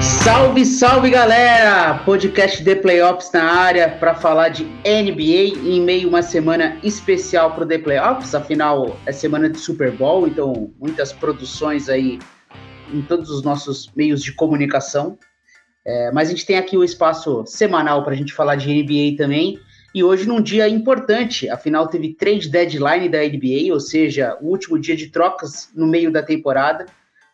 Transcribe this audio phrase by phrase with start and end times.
[0.00, 1.98] Salve, salve galera!
[2.04, 7.52] Podcast The Playoffs na área para falar de NBA em meio a uma semana especial
[7.52, 8.32] para o The Playoffs.
[8.32, 12.20] Afinal, é semana de Super Bowl, então muitas produções aí
[12.92, 15.18] em todos os nossos meios de comunicação.
[15.84, 19.16] É, mas a gente tem aqui o espaço semanal para a gente falar de NBA
[19.16, 19.58] também.
[19.92, 24.78] E hoje num dia importante, afinal teve trade deadline da NBA, ou seja, o último
[24.78, 26.86] dia de trocas no meio da temporada.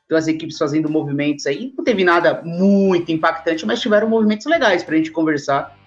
[0.06, 1.72] Então as equipes fazendo movimentos aí.
[1.76, 5.78] Não teve nada muito impactante, mas tiveram movimentos legais para a gente conversar.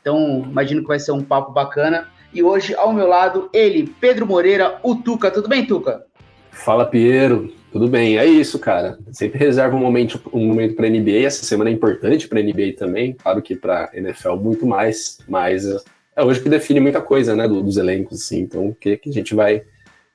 [0.00, 2.08] Então, imagino que vai ser um papo bacana.
[2.32, 5.30] E hoje, ao meu lado, ele, Pedro Moreira, o Tuca.
[5.30, 6.04] Tudo bem, Tuca?
[6.50, 7.52] Fala, Piero.
[7.72, 8.98] Tudo bem, é isso, cara.
[9.12, 11.24] Sempre reserva um momento, um momento para NBA.
[11.24, 13.12] Essa semana é importante para NBA também.
[13.12, 15.64] Claro que para NFL muito mais, mas
[16.16, 18.40] é hoje que define muita coisa, né, dos elencos, assim.
[18.40, 19.62] Então, o que, que a gente vai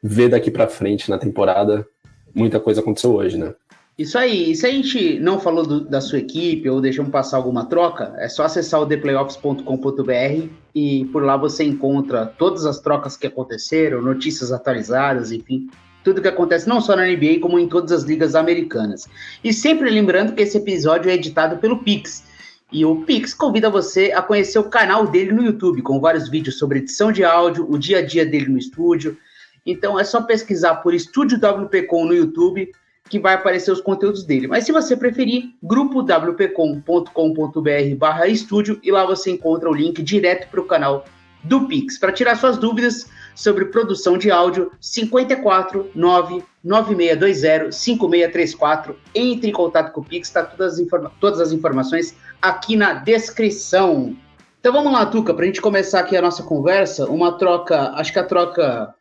[0.03, 1.87] ver daqui para frente na temporada
[2.35, 3.53] muita coisa aconteceu hoje, né?
[3.97, 4.51] Isso aí.
[4.51, 8.13] E se a gente não falou do, da sua equipe ou deixamos passar alguma troca,
[8.17, 14.01] é só acessar o theplayoffs.com.br e por lá você encontra todas as trocas que aconteceram,
[14.01, 15.69] notícias atualizadas, enfim,
[16.03, 19.07] tudo que acontece não só na NBA, como em todas as ligas americanas.
[19.41, 22.25] E sempre lembrando que esse episódio é editado pelo Pix.
[22.71, 26.57] E o Pix convida você a conhecer o canal dele no YouTube, com vários vídeos
[26.57, 29.17] sobre edição de áudio, o dia a dia dele no estúdio,
[29.65, 32.71] então é só pesquisar por Estúdio WPcom no YouTube
[33.09, 34.47] que vai aparecer os conteúdos dele.
[34.47, 40.61] Mas se você preferir, grupowpcom.com.br barra estúdio e lá você encontra o link direto para
[40.61, 41.05] o canal
[41.43, 41.99] do Pix.
[41.99, 48.97] Para tirar suas dúvidas sobre produção de áudio, 54 99620 5634.
[49.13, 50.81] Entre em contato com o Pix, está todas,
[51.19, 54.15] todas as informações aqui na descrição.
[54.59, 58.11] Então vamos lá, Tuca, para a gente começar aqui a nossa conversa, uma troca, acho
[58.11, 58.94] que a troca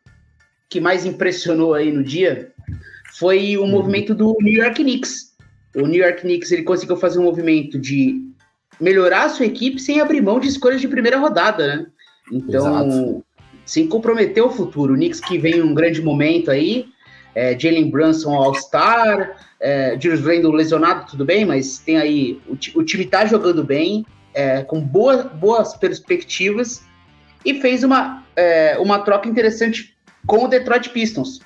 [0.69, 2.51] que mais impressionou aí no dia
[3.17, 3.69] foi o uhum.
[3.69, 5.35] movimento do New York Knicks.
[5.75, 8.21] O New York Knicks ele conseguiu fazer um movimento de
[8.79, 11.85] melhorar a sua equipe sem abrir mão de escolhas de primeira rodada, né?
[12.31, 13.25] Então, Exato.
[13.65, 14.93] sem comprometer o futuro.
[14.93, 16.87] O Knicks que vem um grande momento aí,
[17.33, 22.83] é, Jalen Brunson All-Star, é, Julius Randle lesionado, tudo bem, mas tem aí, o, o
[22.83, 26.83] time tá jogando bem, é, com boa, boas perspectivas,
[27.45, 29.94] e fez uma, é, uma troca interessante
[30.25, 31.39] com o Detroit Pistons.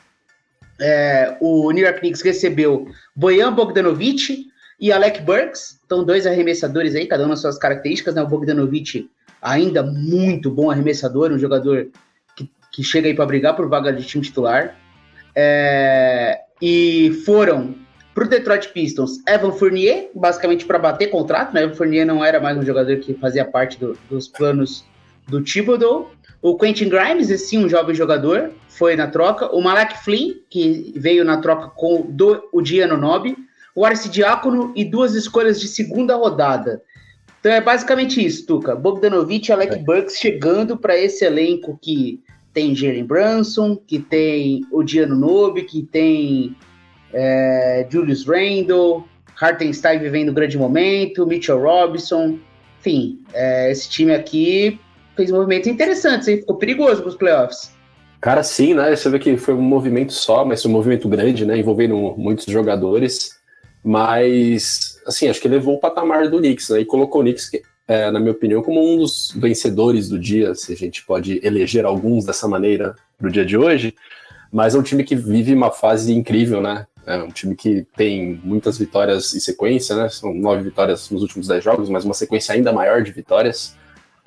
[0.80, 4.48] É, o New York Knicks recebeu Bojan Bogdanovic
[4.80, 8.22] e Alec Burks, então dois arremessadores aí, cada um nas suas características, né?
[8.22, 9.10] O Bogdanovic
[9.42, 11.90] ainda muito bom arremessador, um jogador
[12.36, 14.78] que, que chega aí para brigar por vaga de time titular.
[15.36, 17.76] É, e foram
[18.14, 21.64] para o Detroit Pistons Evan Fournier, basicamente para bater contrato, né?
[21.64, 24.86] Evan Fournier não era mais um jogador que fazia parte do, dos planos
[25.28, 26.12] do Thibodeau.
[26.42, 29.54] O Quentin Grimes, esse sim, um jovem jogador, foi na troca.
[29.54, 33.36] O Malak Flynn, que veio na troca com do, o Diano Nobi.
[33.76, 36.82] O Arce Diácono e duas escolhas de segunda rodada.
[37.40, 38.76] Então é basicamente isso, Tuca.
[38.76, 39.78] Bogdanovic e Alec é.
[39.78, 42.22] Burks chegando para esse elenco que
[42.54, 46.56] tem Jalen Brunson, que tem o Diano Nobi, que tem
[47.14, 49.06] é, Julius Randle,
[49.40, 52.38] Hartenstein vivendo um grande momento, Mitchell Robinson.
[52.80, 54.80] Enfim, é, esse time aqui
[55.19, 56.38] fez movimentos interessantes, hein?
[56.38, 57.72] Ficou perigoso para os playoffs.
[58.22, 58.96] Cara, sim, né?
[58.96, 61.57] Você vê que foi um movimento só, mas um movimento grande, né?
[61.57, 63.38] Envolvendo muitos jogadores.
[63.84, 66.80] Mas, assim, acho que levou o patamar do Knicks, né?
[66.80, 67.52] E colocou o Knicks,
[67.85, 71.86] é, na minha opinião, como um dos vencedores do dia, se a gente pode eleger
[71.86, 73.94] alguns dessa maneira pro dia de hoje.
[74.51, 76.88] Mas é um time que vive uma fase incrível, né?
[77.06, 80.07] É um time que tem muitas vitórias em sequência, né?
[80.07, 83.78] São nove vitórias nos últimos dez jogos, mas uma sequência ainda maior de vitórias.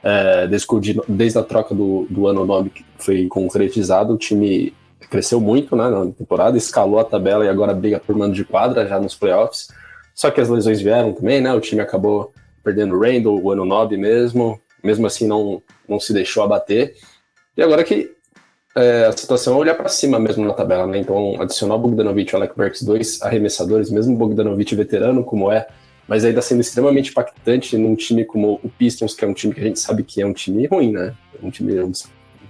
[0.03, 4.75] É, desde, desde, a troca do, do ano 9 que foi concretizado, o time
[5.09, 8.87] cresceu muito né, na temporada, escalou a tabela e agora briga por mando de quadra
[8.87, 9.69] já nos playoffs.
[10.15, 11.53] Só que as lesões vieram também, né?
[11.55, 12.33] O time acabou
[12.63, 16.95] perdendo o Randall, o ano 9 mesmo, mesmo assim não, não se deixou abater.
[17.57, 18.11] E agora que
[18.75, 20.99] é, a situação é olhar para cima mesmo na tabela, né?
[20.99, 25.51] Então, adicionar o Bogdanovic e o Alec Burks, dois arremessadores, mesmo o Bogdanovic veterano, como
[25.53, 25.67] é,
[26.09, 29.61] mas ainda sendo extremamente impactante num time como o Pistons, que é um time que
[29.61, 31.15] a gente sabe que é um time ruim, né?
[31.43, 31.75] Um time,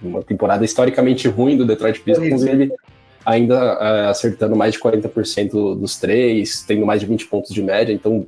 [0.03, 2.73] uma temporada historicamente ruim do Detroit Pistons, e ele
[3.25, 7.93] ainda é, acertando mais de 40% dos três, tendo mais de 20 pontos de média,
[7.93, 8.27] então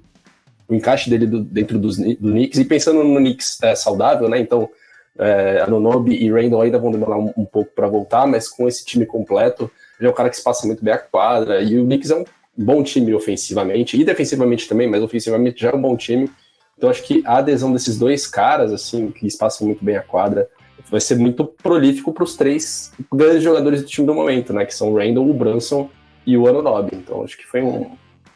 [0.69, 4.39] o encaixe dele do, dentro dos, do Knicks, e pensando no Knicks é, saudável, né?
[4.39, 4.69] Então,
[5.17, 8.85] É, Anunobi e Randall ainda vão demorar um, um pouco para voltar, mas com esse
[8.85, 11.63] time completo, ele é um cara que se passa muito bem a quadra.
[11.63, 12.25] E o Knicks é um
[12.57, 16.31] bom time ofensivamente e defensivamente também, mas ofensivamente já é um bom time.
[16.77, 20.49] Então acho que a adesão desses dois caras, assim, que espaçam muito bem a quadra,
[20.91, 24.65] vai ser muito prolífico para os três grandes jogadores do time do momento, né?
[24.65, 25.89] Que são o Randall, o Brunson
[26.27, 26.97] e o Anunobi.
[26.97, 27.91] Então acho que foi um,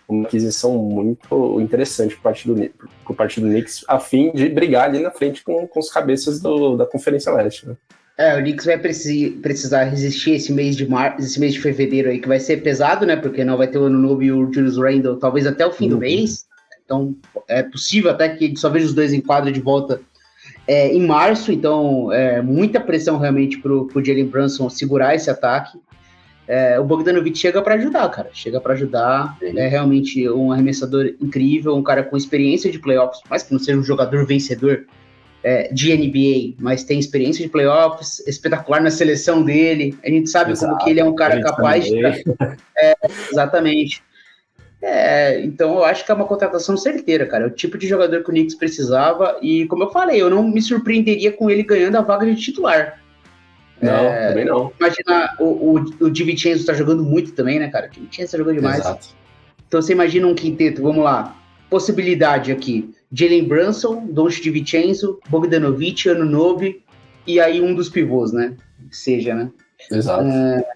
[0.09, 2.71] uma aquisição muito interessante por parte do,
[3.05, 6.41] por parte do Knicks, a fim de brigar ali na frente com, com os cabeças
[6.41, 7.77] do, da Conferência Leste, né?
[8.19, 11.15] É, o Knicks vai precisar resistir esse mês de mar...
[11.21, 13.15] esse mês de fevereiro aí, que vai ser pesado, né?
[13.15, 15.91] Porque não vai ter o Anunobi e o Julius Randle, talvez até o fim uhum.
[15.91, 16.45] do mês.
[16.85, 17.15] Então,
[17.47, 20.01] é possível até que só veja os dois em quadra de volta
[20.67, 21.53] é, em março.
[21.53, 25.79] Então, é, muita pressão realmente pro, pro Jalen Brunson segurar esse ataque.
[26.49, 28.31] É, o Bogdanovich chega para ajudar, cara.
[28.33, 29.37] Chega para ajudar.
[29.39, 29.57] Sim.
[29.57, 33.79] É realmente um arremessador incrível, um cara com experiência de playoffs, mais que não seja
[33.79, 34.87] um jogador vencedor
[35.43, 39.97] é, de NBA, mas tem experiência de playoffs, espetacular na seleção dele.
[40.05, 40.73] A gente sabe Exato.
[40.73, 41.99] como que ele é um cara capaz de.
[42.81, 42.95] É,
[43.31, 44.03] exatamente.
[44.81, 47.45] É, então eu acho que é uma contratação certeira, cara.
[47.45, 49.37] É o tipo de jogador que o Knicks precisava.
[49.43, 53.01] E como eu falei, eu não me surpreenderia com ele ganhando a vaga de titular.
[53.81, 54.73] Não, é, também não.
[54.79, 57.89] Imagina, o, o, o Di tá jogando muito também, né, cara?
[57.97, 58.81] O Di tá jogando demais.
[58.81, 59.09] Exato.
[59.67, 61.37] Então você imagina um quinteto, vamos lá.
[61.69, 66.83] Possibilidade aqui: Jalen Brunson, Donch Di Vincenzo, Bogdanovic, Anunobi
[67.27, 68.55] e aí um dos pivôs, né?
[68.91, 69.51] Seja, né?
[69.91, 70.25] Exato.
[70.25, 70.69] É,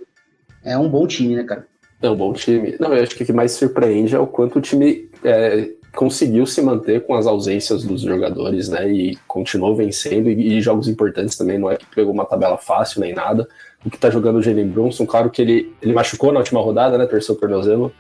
[0.64, 1.66] é um bom time, né, cara?
[2.00, 2.76] É um bom time.
[2.80, 6.46] Não, eu acho que o que mais surpreende é o quanto o time é, conseguiu
[6.46, 8.90] se manter com as ausências dos jogadores, né?
[8.90, 13.00] E continuou vencendo, e, e, jogos importantes também, não é que pegou uma tabela fácil
[13.00, 13.46] nem nada.
[13.84, 16.96] O que tá jogando o Jalen Brunson, claro que ele, ele machucou na última rodada,
[16.96, 17.06] né?
[17.06, 17.92] Terceiro tornozelo.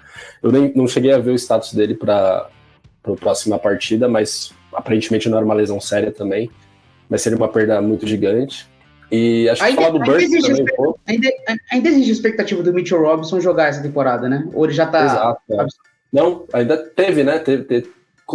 [0.42, 2.48] Eu nem não cheguei a ver o status dele para
[3.04, 6.50] a próxima partida, mas aparentemente não era uma lesão séria também.
[7.08, 8.70] Mas seria uma perda muito gigante.
[9.10, 10.98] E acho que ainda, falar do Burke também, pô.
[11.06, 11.28] Ainda,
[11.70, 14.48] ainda existe a expectativa do Mitchell Robinson jogar essa temporada, né?
[14.54, 15.04] Ou ele já tá.
[15.04, 15.40] Exato.
[15.50, 15.66] É.
[16.10, 17.38] Não, ainda teve, né?
[17.38, 17.90] Teve, teve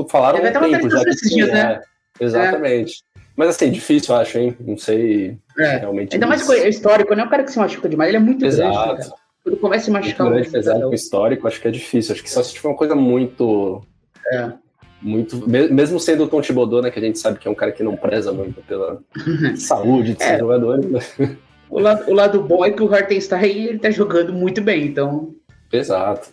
[0.09, 1.81] falaram teve um tempo já que dias, né?
[2.19, 3.03] É, exatamente.
[3.15, 3.19] É.
[3.35, 4.55] Mas assim, difícil, acho, hein?
[4.59, 5.77] Não sei é.
[5.77, 6.13] realmente.
[6.13, 7.23] Ainda mais é histórico, né?
[7.23, 8.71] O cara que se machuca demais, ele é muito Exato.
[8.71, 9.01] grande.
[9.01, 9.15] Cara.
[9.43, 10.25] Quando começa a se machucar.
[10.25, 12.13] Muito grande, pesado, histórico, acho que é difícil.
[12.13, 13.81] Acho que só se tiver uma coisa muito.
[14.33, 14.51] É
[15.01, 17.71] muito, mesmo sendo o Tom Thibodeau, né, que a gente sabe que é um cara
[17.71, 18.99] que não preza muito pela
[19.55, 20.39] saúde de é.
[20.39, 20.85] jogadores.
[20.89, 21.37] Né?
[21.69, 25.33] O, lado, o lado bom é que o Hartenstein ele tá jogando muito bem, então.
[25.71, 26.29] Exato.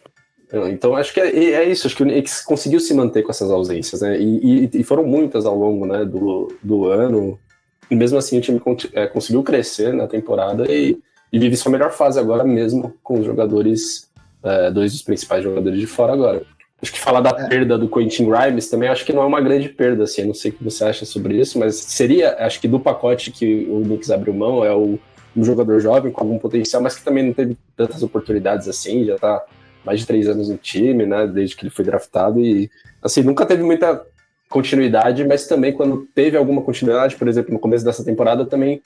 [0.70, 3.50] Então acho que é, é isso, acho que o Knicks conseguiu se manter com essas
[3.50, 4.19] ausências, né?
[4.20, 7.38] E, e, e, foram muitas ao longo né, do, do ano.
[7.90, 8.61] E mesmo assim o time
[8.93, 10.97] é, conseguiu crescer na temporada e,
[11.32, 14.08] e, vive sua melhor fase agora, mesmo com os jogadores,
[14.44, 16.47] é, dois dos principais jogadores de fora agora.
[16.84, 17.48] Acho que falar da é.
[17.48, 20.50] perda do Quentin Grimes também acho que não é uma grande perda, assim, não sei
[20.50, 24.10] o que você acha sobre isso, mas seria, acho que do pacote que o Knicks
[24.10, 24.98] abriu mão, é o,
[25.34, 29.16] um jogador jovem com algum potencial, mas que também não teve tantas oportunidades assim, já
[29.16, 29.42] tá
[29.82, 32.70] mais de três anos no time, né, desde que ele foi draftado e,
[33.02, 34.04] assim, nunca teve muita
[34.50, 38.82] continuidade, mas também quando teve alguma continuidade, por exemplo, no começo dessa temporada, também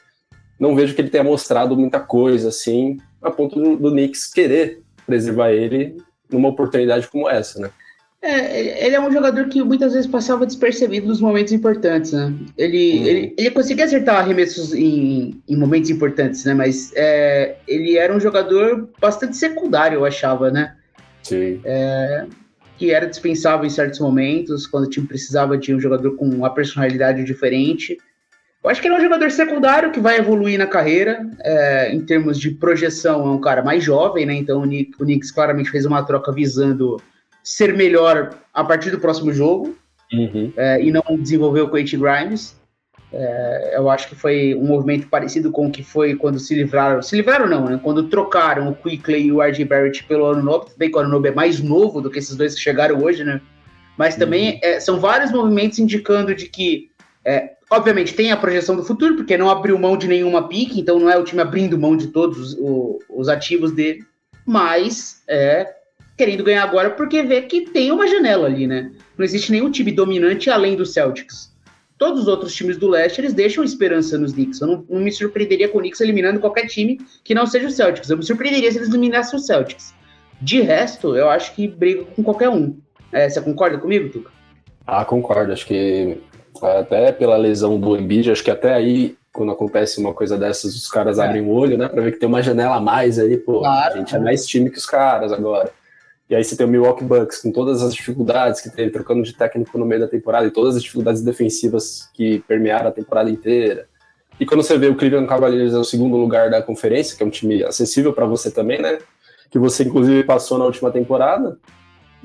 [0.57, 4.83] não vejo que ele tenha mostrado muita coisa, assim, a ponto do, do Knicks querer
[5.05, 5.97] preservar ele
[6.31, 7.71] numa oportunidade como essa, né?
[8.21, 12.35] É, ele é um jogador que muitas vezes passava despercebido nos momentos importantes, né?
[12.57, 13.07] Ele, uhum.
[13.07, 16.53] ele, ele conseguia acertar arremessos em, em momentos importantes, né?
[16.53, 20.75] Mas é, ele era um jogador bastante secundário, eu achava, né?
[21.23, 21.61] Sim.
[21.65, 22.27] É,
[22.77, 26.53] que era dispensável em certos momentos, quando o time precisava de um jogador com uma
[26.53, 27.97] personalidade diferente.
[28.65, 32.01] Eu acho que ele é um jogador secundário que vai evoluir na carreira, é, em
[32.01, 34.35] termos de projeção, é um cara mais jovem, né?
[34.35, 37.01] Então o Knicks claramente fez uma troca visando
[37.49, 39.75] ser melhor a partir do próximo jogo
[40.13, 40.53] uhum.
[40.55, 42.61] é, e não desenvolver o Quentin Grimes.
[43.11, 47.01] É, eu acho que foi um movimento parecido com o que foi quando se livraram.
[47.01, 47.81] Se livraram, não, né?
[47.83, 50.73] Quando trocaram o Quickley e o RJ Barrett pelo Anunobi.
[50.77, 53.41] Bem que o Anunobi é mais novo do que esses dois que chegaram hoje, né?
[53.97, 54.61] Mas também uhum.
[54.63, 56.91] é, são vários movimentos indicando de que,
[57.25, 60.99] é, obviamente, tem a projeção do futuro, porque não abriu mão de nenhuma pique, então
[60.99, 64.05] não é o time abrindo mão de todos os, os ativos dele,
[64.45, 65.78] mas é
[66.19, 68.91] querendo ganhar agora porque vê que tem uma janela ali, né?
[69.17, 71.57] Não existe nenhum time dominante além do Celtics.
[71.97, 74.61] Todos os outros times do leste, eles deixam esperança nos Knicks.
[74.61, 77.71] Eu não, não me surpreenderia com o Knicks eliminando qualquer time que não seja o
[77.71, 78.11] Celtics.
[78.11, 79.95] Eu me surpreenderia se eles eliminassem o Celtics.
[80.41, 82.77] De resto, eu acho que briga com qualquer um.
[83.13, 84.31] É, você concorda comigo, Tuca?
[84.87, 85.53] Ah, concordo.
[85.53, 86.19] Acho que
[86.63, 90.89] até pela lesão do Embiid, acho que até aí, quando acontece uma coisa dessas, os
[90.89, 91.25] caras é.
[91.25, 91.89] abrem o olho, né?
[91.89, 93.61] Pra ver que tem uma janela a mais aí, pô.
[93.61, 95.73] Claro, a gente é mais time que os caras agora.
[96.29, 99.33] E aí você tem o Milwaukee Bucks com todas as dificuldades que teve, trocando de
[99.33, 103.89] técnico no meio da temporada e todas as dificuldades defensivas que permearam a temporada inteira.
[104.39, 107.27] E quando você vê o Cleveland Cavaliers é o segundo lugar da conferência, que é
[107.27, 108.99] um time acessível para você também, né?
[109.51, 111.59] Que você inclusive passou na última temporada.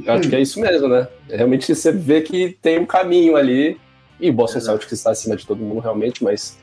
[0.04, 1.08] Eu acho que é isso mesmo, né?
[1.30, 3.80] Realmente você vê que tem um caminho ali.
[4.20, 4.78] E o Boston Exato.
[4.78, 6.58] Celtics está acima de todo mundo realmente, mas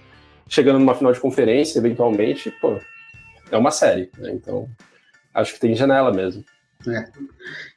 [0.48, 2.78] chegando numa final de conferência, eventualmente, pô,
[3.50, 4.30] é uma série, né?
[4.32, 4.68] Então,
[5.34, 6.44] acho que tem janela mesmo.
[6.86, 7.04] É.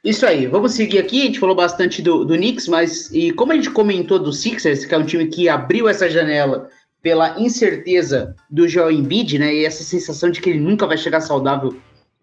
[0.02, 1.22] Isso aí, vamos seguir aqui.
[1.22, 4.86] A gente falou bastante do, do Knicks, mas e como a gente comentou do Sixers,
[4.86, 6.70] que é um time que abriu essa janela
[7.02, 9.54] pela incerteza do Joel Embiid, né?
[9.54, 11.76] E essa sensação de que ele nunca vai chegar saudável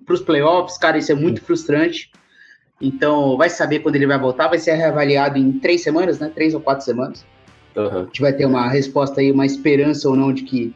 [0.04, 2.12] para os playoffs, cara, isso é muito frustrante.
[2.82, 6.32] Então, vai saber quando ele vai voltar, vai ser reavaliado em três semanas, né?
[6.34, 7.24] Três ou quatro semanas.
[7.76, 8.00] Uhum.
[8.00, 10.76] A gente vai ter uma resposta aí, uma esperança ou não de que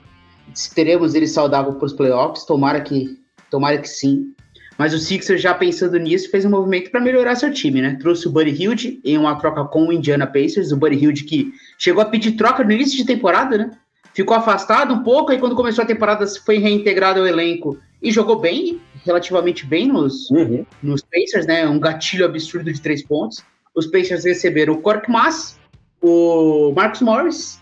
[0.76, 2.46] teremos ele saudável para os playoffs.
[2.46, 3.20] Tomara que,
[3.50, 4.35] tomara que sim.
[4.78, 7.98] Mas o Sixers, já pensando nisso, fez um movimento para melhorar seu time, né?
[8.00, 10.72] Trouxe o Buddy Hilde em uma troca com o Indiana Pacers.
[10.72, 13.72] O Buddy Hilde que chegou a pedir troca no início de temporada, né?
[14.14, 18.40] Ficou afastado um pouco, e quando começou a temporada foi reintegrado ao elenco e jogou
[18.40, 20.66] bem, relativamente bem nos, uhum.
[20.84, 21.68] nos Pacers, né?
[21.68, 23.44] Um gatilho absurdo de três pontos.
[23.74, 25.58] Os Pacers receberam o Cork Mass,
[26.02, 27.62] o Marcus Morris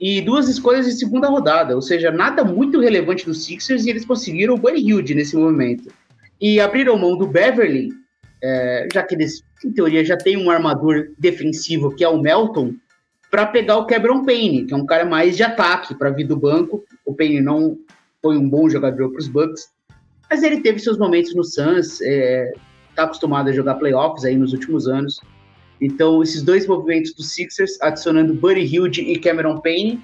[0.00, 4.04] e duas escolhas de segunda rodada, ou seja, nada muito relevante dos Sixers e eles
[4.04, 5.92] conseguiram o Buddy Hilde nesse momento
[6.40, 7.90] e abriram mão do Beverly,
[8.42, 12.74] é, já que eles, em teoria, já tem um armador defensivo que é o Melton,
[13.30, 16.36] para pegar o Cameron Payne, que é um cara mais de ataque para vir do
[16.36, 16.84] banco.
[17.04, 17.76] O Payne não
[18.22, 19.68] foi um bom jogador para os Bucks,
[20.30, 22.52] mas ele teve seus momentos no Suns, está é,
[22.94, 25.20] tá acostumado a jogar playoffs aí nos últimos anos.
[25.80, 30.00] Então, esses dois movimentos dos Sixers, adicionando Buddy Hilde e Cameron Payne,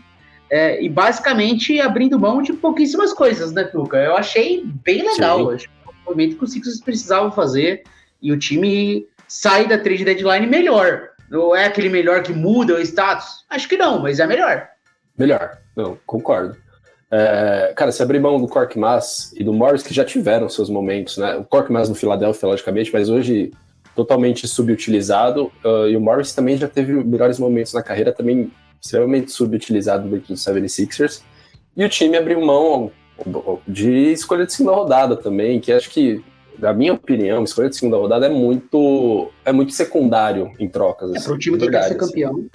[0.51, 3.97] é, e basicamente abrindo mão de pouquíssimas coisas, né, Tuca?
[3.97, 5.51] Eu achei bem legal.
[5.51, 5.69] Acho
[6.07, 7.83] momento que os Sixers precisavam fazer
[8.21, 11.11] e o time sai da trade deadline melhor.
[11.31, 13.45] Não é aquele melhor que muda o status?
[13.49, 14.69] Acho que não, mas é melhor.
[15.19, 16.57] Melhor, não, concordo.
[17.11, 20.69] É, cara, se abrir mão do Cork Mass e do Morris, que já tiveram seus
[20.69, 21.37] momentos, né?
[21.37, 23.53] O Cork Mass no Philadelphia, logicamente, mas hoje
[23.95, 25.53] totalmente subutilizado.
[25.65, 28.51] Uh, e o Morris também já teve melhores momentos na carreira, também
[28.83, 31.23] extremamente subutilizado dentro do 76ers.
[31.77, 32.91] E o time abriu mão
[33.67, 36.23] de escolha de segunda rodada também, que acho que,
[36.59, 41.13] na minha opinião, escolha de segunda rodada é muito é muito secundário em trocas.
[41.13, 42.33] É assim, para o time que quer ser campeão.
[42.33, 42.51] Assim.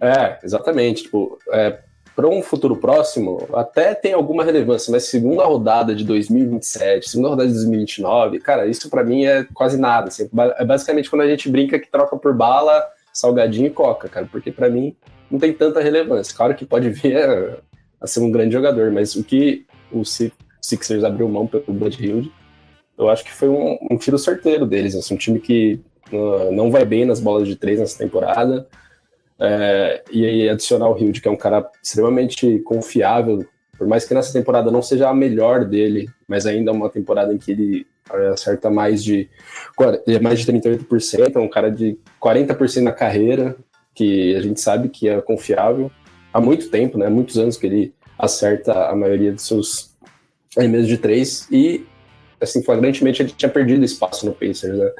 [0.00, 1.04] É, exatamente.
[1.04, 1.78] Tipo, é,
[2.16, 7.48] para um futuro próximo, até tem alguma relevância, mas segunda rodada de 2027, segunda rodada
[7.48, 10.08] de 2029, cara, isso para mim é quase nada.
[10.08, 10.28] Assim,
[10.58, 14.50] é basicamente quando a gente brinca que troca por bala, salgadinho e coca, cara, porque
[14.50, 14.94] para mim
[15.30, 16.36] não tem tanta relevância.
[16.36, 17.58] Claro que pode vir a,
[18.00, 22.30] a ser um grande jogador, mas o que o Sixers abriu mão pelo Bud Hill,
[22.98, 24.94] eu acho que foi um, um tiro certeiro deles.
[24.94, 25.80] Assim, um time que
[26.12, 28.68] uh, não vai bem nas bolas de três nessa temporada.
[29.38, 33.46] É, e aí adicionar o Hild, que é um cara extremamente confiável,
[33.78, 37.32] por mais que nessa temporada não seja a melhor dele, mas ainda é uma temporada
[37.32, 39.30] em que ele é, acerta mais de
[40.06, 43.56] é mais de 38%, é um cara de 40% na carreira,
[43.94, 45.90] que a gente sabe que é confiável
[46.32, 47.08] há muito tempo, né?
[47.08, 49.96] Muitos anos que ele acerta a maioria dos seus
[50.56, 51.86] arremessos de três e,
[52.40, 54.92] assim, flagrantemente ele tinha perdido espaço no Pacers, né?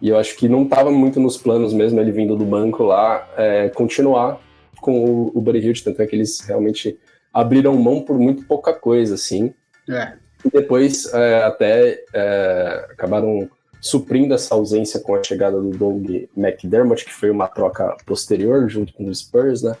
[0.00, 3.28] E eu acho que não estava muito nos planos mesmo, ele vindo do banco lá,
[3.36, 4.40] é, continuar
[4.80, 6.98] com o, o Buddy tanto é que eles realmente
[7.32, 9.54] abriram mão por muito pouca coisa, assim.
[9.88, 10.14] É.
[10.44, 13.48] E depois é, até é, acabaram
[13.80, 18.92] suprindo essa ausência com a chegada do Doug McDermott, que foi uma troca posterior junto
[18.92, 19.76] com os Spurs, né?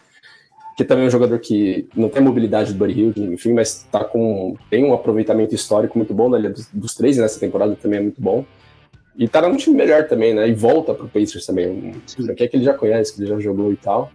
[0.76, 3.86] Que também é um jogador que não tem a mobilidade do Buddy Hill, enfim, mas
[3.90, 6.48] tá com, tem um aproveitamento histórico muito bom na né?
[6.48, 8.44] dos, dos três nessa temporada também é muito bom.
[9.16, 10.48] E tá num time melhor também, né?
[10.48, 11.68] E volta pro Pacers também.
[12.18, 14.10] Um que é que ele já conhece, que ele já jogou e tal.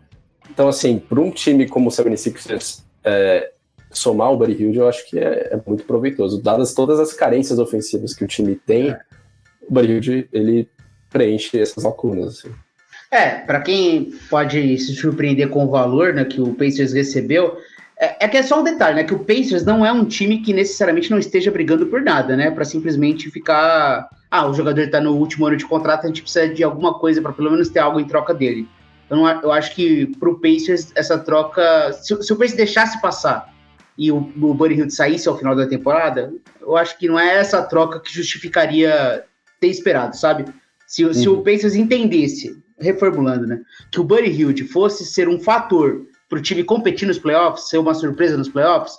[0.49, 3.51] Então, assim, para um time como o 76ers é,
[3.91, 6.41] somar o Buddy Hill, eu acho que é, é, muito proveitoso.
[6.41, 8.99] Dadas todas as carências ofensivas que o time tem, é.
[9.69, 10.69] o Buddy Hill, ele
[11.11, 12.51] preenche essas lacunas, assim.
[13.11, 17.57] É, para quem pode se surpreender com o valor né, que o Pacers recebeu,
[17.99, 19.03] é, é, que é só um detalhe, né?
[19.03, 22.51] Que o Pacers não é um time que necessariamente não esteja brigando por nada, né?
[22.51, 24.07] Para simplesmente ficar.
[24.29, 27.21] Ah, o jogador está no último ano de contrato, a gente precisa de alguma coisa
[27.21, 28.67] para pelo menos ter algo em troca dele.
[29.05, 31.91] Então eu acho que para o Pacers essa troca.
[31.93, 33.51] Se, se, o Pacers deixasse passar
[33.97, 37.37] e o, o Buddy Hill saísse ao final da temporada, eu acho que não é
[37.37, 39.23] essa troca que justificaria
[39.59, 40.45] ter esperado, sabe?
[40.85, 41.13] Se, uhum.
[41.13, 41.43] se o uhum.
[41.43, 43.62] Pacers entendesse reformulando, né?
[43.91, 47.77] Que o Buddy Hilde fosse ser um fator para o time competir nos playoffs, ser
[47.77, 48.98] uma surpresa nos playoffs,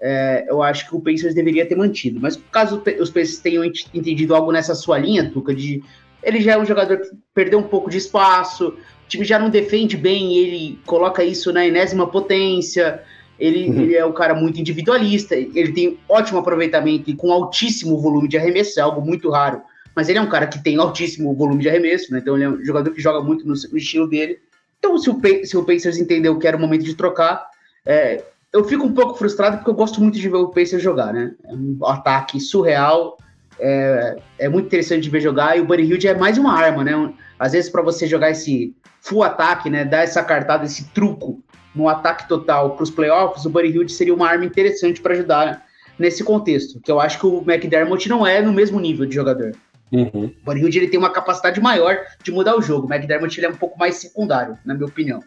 [0.00, 2.20] é, eu acho que o Pacers deveria ter mantido.
[2.20, 5.82] Mas caso os Pacers tenham entendido algo nessa sua linha, Tuca, de
[6.22, 9.48] ele já é um jogador que perdeu um pouco de espaço, o time já não
[9.48, 13.02] defende bem, ele coloca isso na enésima potência.
[13.38, 13.82] Ele, uhum.
[13.82, 18.38] ele é um cara muito individualista, ele tem ótimo aproveitamento e com altíssimo volume de
[18.38, 19.60] arremesso, é algo muito raro.
[19.96, 22.18] Mas ele é um cara que tem altíssimo volume de arremesso, né?
[22.18, 24.38] Então ele é um jogador que joga muito no, no estilo dele.
[24.78, 27.48] Então, se o, se o Pacers entendeu que era o momento de trocar,
[27.84, 28.22] é,
[28.52, 31.34] eu fico um pouco frustrado porque eu gosto muito de ver o Pacers jogar, né?
[31.46, 33.16] É um ataque surreal,
[33.58, 36.84] é, é muito interessante de ver jogar, e o Buddy Hield é mais uma arma,
[36.84, 37.14] né?
[37.38, 39.82] Às vezes, para você jogar esse full ataque, né?
[39.82, 41.42] Dar essa cartada, esse truco
[41.74, 45.64] no ataque total para os playoffs, o Buddy Hield seria uma arma interessante para ajudar
[45.98, 49.52] nesse contexto, que eu acho que o McDermott não é no mesmo nível de jogador.
[49.92, 50.32] Uhum.
[50.42, 53.46] O Buddy Hield ele tem uma capacidade maior de mudar o jogo, o McDermott ele
[53.46, 55.22] é um pouco mais secundário, na minha opinião.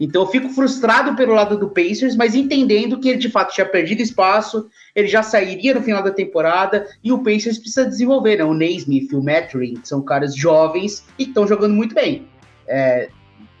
[0.00, 3.66] Então eu fico frustrado pelo lado do Pacers, mas entendendo que ele de fato tinha
[3.66, 8.44] perdido espaço, ele já sairia no final da temporada e o Pacers precisa desenvolver, né?
[8.44, 12.28] O Naismith, o Mathurin, são caras jovens e estão jogando muito bem.
[12.68, 13.08] É,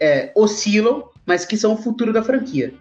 [0.00, 2.72] é, oscilam, mas que são o futuro da franquia.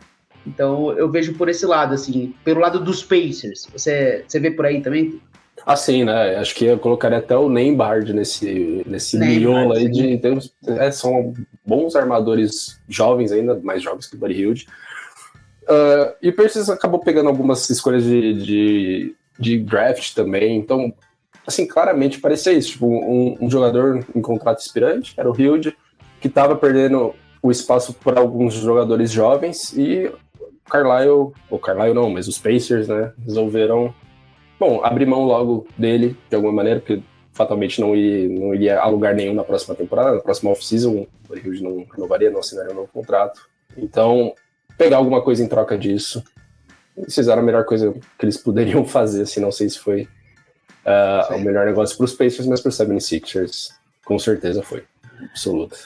[0.46, 3.68] Então eu vejo por esse lado, assim, pelo lado dos Pacers.
[3.74, 5.20] Você, você vê por aí também?
[5.68, 6.38] Assim, né?
[6.38, 10.18] Acho que eu colocaria até o Nembard nesse, nesse miolo aí de.
[10.80, 11.34] é, são
[11.66, 14.68] bons armadores jovens ainda, mais jovens que o Buddy Hilde.
[15.64, 20.58] Uh, e o Pacers acabou pegando algumas escolhas de, de, de, draft também.
[20.58, 20.94] Então,
[21.46, 22.72] assim, claramente parecia isso.
[22.72, 25.76] Tipo, um, um jogador em contrato expirante, era o Hilde,
[26.22, 30.06] que estava perdendo o espaço para alguns jogadores jovens e
[30.40, 33.94] o Carlisle, ou Carlisle não, mas os Pacers, né, resolveram,
[34.60, 37.02] bom, abrir mão logo dele de alguma maneira, porque
[37.34, 41.34] fatalmente não iria, não iria a lugar nenhum na próxima temporada, na próxima off-season, o
[41.36, 43.48] Rio não renovaria, não assinaria um novo contrato.
[43.78, 44.34] Então,
[44.78, 46.24] pegar alguma coisa em troca disso,
[46.98, 50.08] eles fizeram a melhor coisa que eles poderiam fazer, assim, não sei se foi
[50.84, 53.70] uh, o melhor negócio para os Pacers, mas para os 76ers,
[54.04, 54.84] com certeza foi,
[55.30, 55.78] absoluta.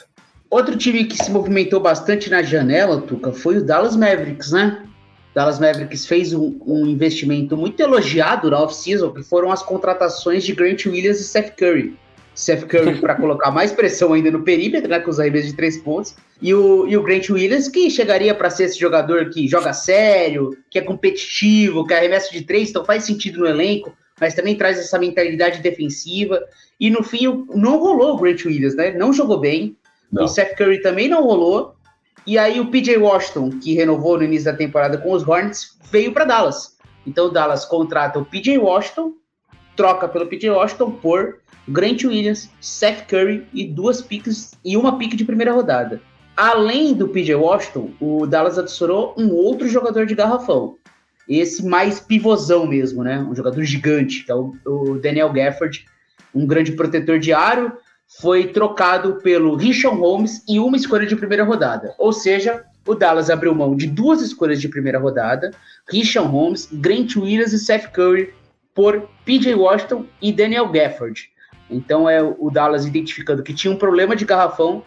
[0.48, 4.86] Outro time que se movimentou bastante na janela, Tuca, foi o Dallas Mavericks, né?
[5.34, 10.52] Dallas Mavericks fez um, um investimento muito elogiado na off-season, que foram as contratações de
[10.52, 11.96] Grant Williams e Seth Curry.
[12.34, 15.78] Seth Curry para colocar mais pressão ainda no perímetro, né, com os arremessos de três
[15.78, 19.72] pontos, e o, e o Grant Williams que chegaria para ser esse jogador que joga
[19.72, 24.56] sério, que é competitivo, que arremessa de três, então faz sentido no elenco, mas também
[24.56, 26.42] traz essa mentalidade defensiva.
[26.78, 28.92] E no fim não rolou o Grant Williams, né?
[28.92, 29.76] Não jogou bem,
[30.12, 30.24] não.
[30.24, 31.74] O Seth Curry também não rolou.
[32.26, 36.12] E aí o PJ Washington, que renovou no início da temporada com os Hornets, veio
[36.12, 36.76] para Dallas.
[37.06, 39.14] Então o Dallas contrata o PJ Washington,
[39.76, 45.16] troca pelo PJ Washington por Grant Williams, Seth Curry e duas piques e uma pique
[45.16, 46.00] de primeira rodada.
[46.36, 50.76] Além do PJ Washington, o Dallas adicionou um outro jogador de garrafão.
[51.28, 53.18] Esse mais pivôzão mesmo, né?
[53.18, 55.84] Um jogador gigante, que é o, o Daniel Gafford,
[56.34, 57.72] um grande protetor de aro,
[58.20, 61.94] foi trocado pelo Richard Holmes e uma escolha de primeira rodada.
[61.98, 65.50] Ou seja, o Dallas abriu mão de duas escolhas de primeira rodada,
[65.88, 68.34] Richard Holmes, Grant Williams e Seth Curry,
[68.74, 71.30] por PJ Washington e Daniel Gafford.
[71.70, 74.82] Então é o Dallas identificando que tinha um problema de garrafão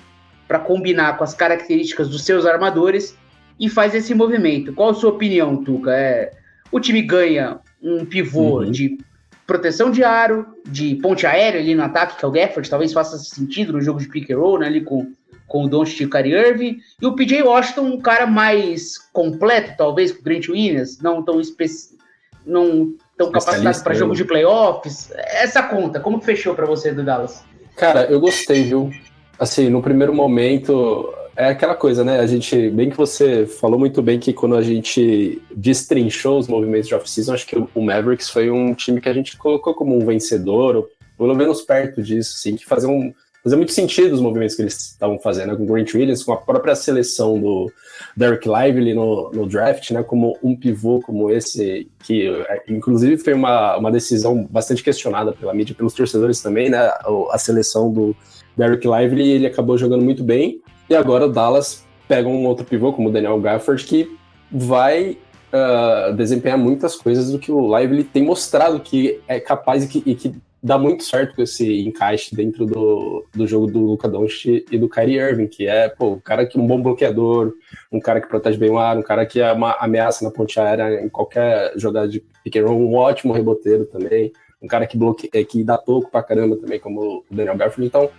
[0.48, 3.18] para combinar com as características dos seus armadores
[3.60, 4.74] e faz esse movimento.
[4.74, 5.92] Qual a sua opinião, Tuca?
[5.92, 6.32] É,
[6.72, 8.72] o time ganha um pivô uhum.
[8.72, 8.98] de
[9.46, 13.18] proteção de aro, de ponte aérea ali no ataque, que é o Gafford, talvez faça
[13.18, 15.12] sentido no jogo de pick and roll, né, ali com,
[15.48, 20.20] com o o Kyrie Irving, e o PJ Washington, um cara mais completo, talvez, com
[20.20, 22.04] o Grant Williams, não tão específico,
[22.46, 25.12] não tão capacitado para jogo de playoffs.
[25.16, 27.44] Essa conta, como que fechou para você do Dallas?
[27.76, 28.92] Cara, eu gostei, viu?
[29.38, 32.20] Assim, no primeiro momento, é aquela coisa, né?
[32.20, 36.88] A gente, bem que você falou muito bem que quando a gente destrinchou os movimentos
[36.88, 40.06] de off-season, acho que o Mavericks foi um time que a gente colocou como um
[40.06, 44.56] vencedor, ou pelo menos perto disso, assim, que fazia, um, fazia muito sentido os movimentos
[44.56, 45.56] que eles estavam fazendo, né?
[45.58, 47.72] com o Grant Williams, com a própria seleção do
[48.16, 50.04] Derek Lively no, no draft, né?
[50.04, 52.30] Como um pivô como esse, que
[52.70, 56.92] inclusive foi uma, uma decisão bastante questionada pela mídia, pelos torcedores também, né?
[57.30, 58.16] A seleção do
[58.56, 62.94] Derek Lively, ele acabou jogando muito bem, e agora o Dallas pega um outro pivô,
[62.94, 64.18] como o Daniel Gafford, que
[64.52, 65.18] vai
[65.52, 70.04] uh, desempenhar muitas coisas do que o Lively tem mostrado que é capaz e que,
[70.06, 74.66] e que dá muito certo com esse encaixe dentro do, do jogo do Luca Doncic
[74.72, 77.54] e do Kyrie Irving, que é, pô, um cara que é um bom bloqueador,
[77.92, 80.60] um cara que protege bem o ar, um cara que é uma ameaça na ponte
[80.60, 84.98] aérea em qualquer jogada de pick and roll, um ótimo reboteiro também, um cara que
[84.98, 87.86] bloqueia, que dá toco pra caramba também, como o Daniel Gafford.
[87.86, 88.10] Então,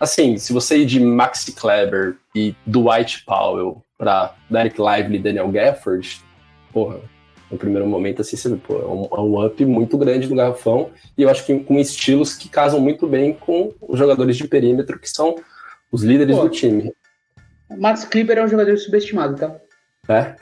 [0.00, 5.48] Assim, se você ir de Maxi Kleber e Dwight Powell para Derek Lively e Daniel
[5.48, 6.22] Gafford,
[6.72, 6.98] porra,
[7.50, 10.36] no primeiro momento, assim, você vê, pô, é um, é um up muito grande no
[10.36, 14.48] garrafão, e eu acho que com estilos que casam muito bem com os jogadores de
[14.48, 15.34] perímetro, que são
[15.92, 16.92] os líderes pô, do time.
[17.76, 19.54] Max Kleber é um jogador subestimado, tá?
[20.10, 20.34] É?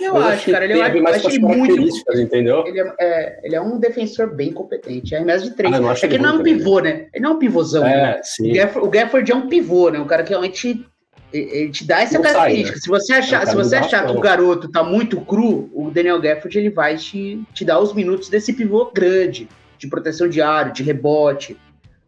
[0.00, 0.64] Eu acho, cara.
[0.64, 2.18] Ele é mais acho ele muito.
[2.18, 2.64] Entendeu?
[2.66, 5.14] Ele é, é, ele é um defensor bem competente.
[5.14, 5.72] É mais de três.
[5.72, 7.06] Ah, é que ele não é um pivô, né?
[7.14, 7.86] Ele não é um pivôzão.
[7.86, 8.20] É, né?
[8.22, 8.52] sim.
[8.82, 10.00] O Gafford é um pivô, né?
[10.00, 10.84] Um cara que realmente
[11.32, 12.76] ele te dá essa não característica.
[12.76, 12.80] Sai, né?
[12.80, 16.20] Se você achar, é se você achar que o garoto tá muito cru, o Daniel
[16.20, 19.48] Gafford ele vai te, te dar os minutos desse pivô grande,
[19.78, 21.56] de proteção de área, de rebote.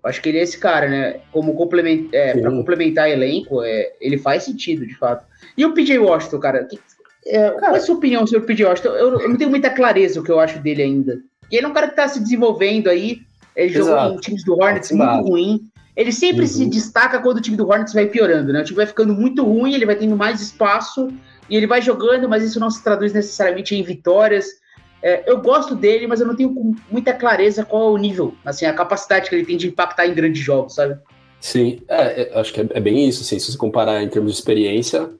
[0.02, 1.20] Eu acho que ele é esse cara, né?
[1.30, 5.24] Como complement, é, para complementar elenco, é, ele faz sentido, de fato.
[5.56, 6.78] E o PJ Washington, cara, que,
[7.26, 8.88] é, cara qual é a sua opinião sobre o PJ Washington?
[8.90, 11.18] Eu, eu, não tenho muita clareza o que eu acho dele ainda.
[11.50, 13.20] Ele é um cara que tá se desenvolvendo aí.
[13.54, 14.00] Ele Exato.
[14.00, 15.60] jogou em times do Hornets muito ruim.
[15.94, 16.46] Ele sempre uhum.
[16.46, 18.62] se destaca quando o time do Hornets vai piorando, né?
[18.62, 21.08] O time vai ficando muito ruim, ele vai tendo mais espaço
[21.50, 24.46] e ele vai jogando, mas isso não se traduz necessariamente em vitórias.
[25.02, 28.64] É, eu gosto dele, mas eu não tenho muita clareza qual é o nível, assim,
[28.64, 30.96] a capacidade que ele tem de impactar em grandes jogos, sabe?
[31.40, 34.32] Sim, é, é, acho que é, é, bem isso, assim, se você comparar em termos
[34.32, 35.10] de experiência,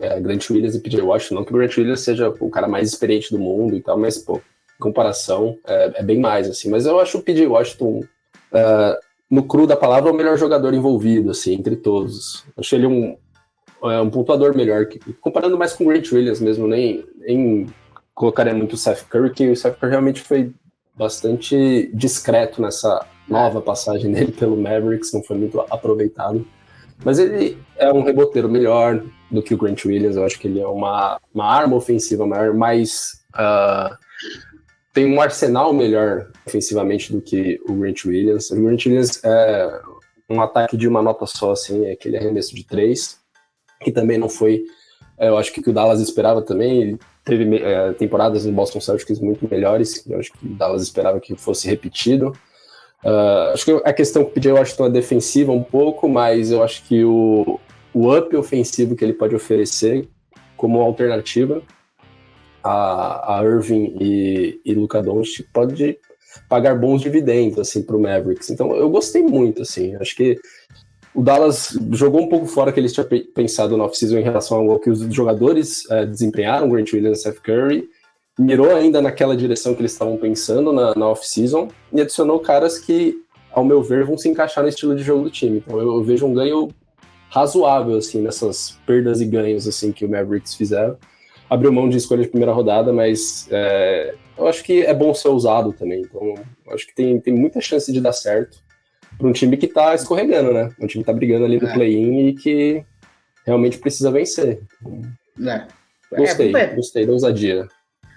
[0.00, 2.88] é, Grant Williams e PJ Washington, não que o Grant Williams seja o cara mais
[2.88, 6.86] experiente do mundo e tal, mas, pô, em comparação, é, é bem mais, assim, mas
[6.86, 8.02] eu acho o PJ Washington
[8.52, 8.98] é,
[9.30, 12.44] no cru da palavra, o melhor jogador envolvido, assim, entre todos.
[12.56, 13.16] Achei ele um,
[13.90, 17.66] é, um pontuador melhor, que, comparando mais com o Grant Williams mesmo, nem, nem
[18.14, 20.52] colocaria muito o Seth Curry, que o Seth Curry realmente foi
[20.94, 26.46] bastante discreto nessa nova passagem dele pelo Mavericks, não foi muito aproveitado.
[27.04, 30.60] Mas ele é um reboteiro melhor do que o Grant Williams, eu acho que ele
[30.60, 33.94] é uma, uma arma ofensiva maior, mais uh,
[34.92, 38.50] tem um arsenal melhor ofensivamente do que o Grant Williams.
[38.50, 39.80] O Grant Williams é
[40.28, 43.18] um ataque de uma nota só, assim, é aquele arremesso de três,
[43.82, 44.64] que também não foi,
[45.18, 46.82] é, eu acho que o que o Dallas esperava também.
[46.82, 51.20] Ele teve é, temporadas no Boston Celtics muito melhores, eu acho que o Dallas esperava
[51.20, 52.32] que fosse repetido.
[53.06, 56.60] Uh, acho que a questão que o PJ Washington é defensiva um pouco, mas eu
[56.60, 57.60] acho que o,
[57.94, 60.08] o up ofensivo que ele pode oferecer
[60.56, 61.62] como alternativa
[62.64, 65.96] a, a Irving e, e Luca Doncic pode
[66.48, 68.50] pagar bons dividendos assim para o Mavericks.
[68.50, 69.94] Então eu gostei muito assim.
[69.94, 70.36] Acho que
[71.14, 74.80] o Dallas jogou um pouco fora que eles tinham pensado na off-season em relação ao
[74.80, 77.88] que os jogadores é, desempenharam, Grant Williams, Seth Curry,
[78.38, 83.16] mirou ainda naquela direção que eles estavam pensando na, na off-season e adicionou caras que,
[83.50, 85.58] ao meu ver, vão se encaixar no estilo de jogo do time.
[85.58, 86.68] Então eu, eu vejo um ganho
[87.30, 90.96] razoável assim nessas perdas e ganhos assim que o Mavericks fizeram
[91.48, 95.28] abriu mão de escolha de primeira rodada, mas é, eu acho que é bom ser
[95.28, 96.02] usado também.
[96.02, 96.34] Então,
[96.72, 98.58] acho que tem, tem muita chance de dar certo
[99.16, 100.70] para um time que está escorregando, né?
[100.80, 101.72] Um time que está brigando ali no é.
[101.72, 102.84] play-in e que
[103.44, 104.60] realmente precisa vencer.
[105.40, 105.66] É.
[106.16, 107.68] Gostei, é, gostei da ousadia.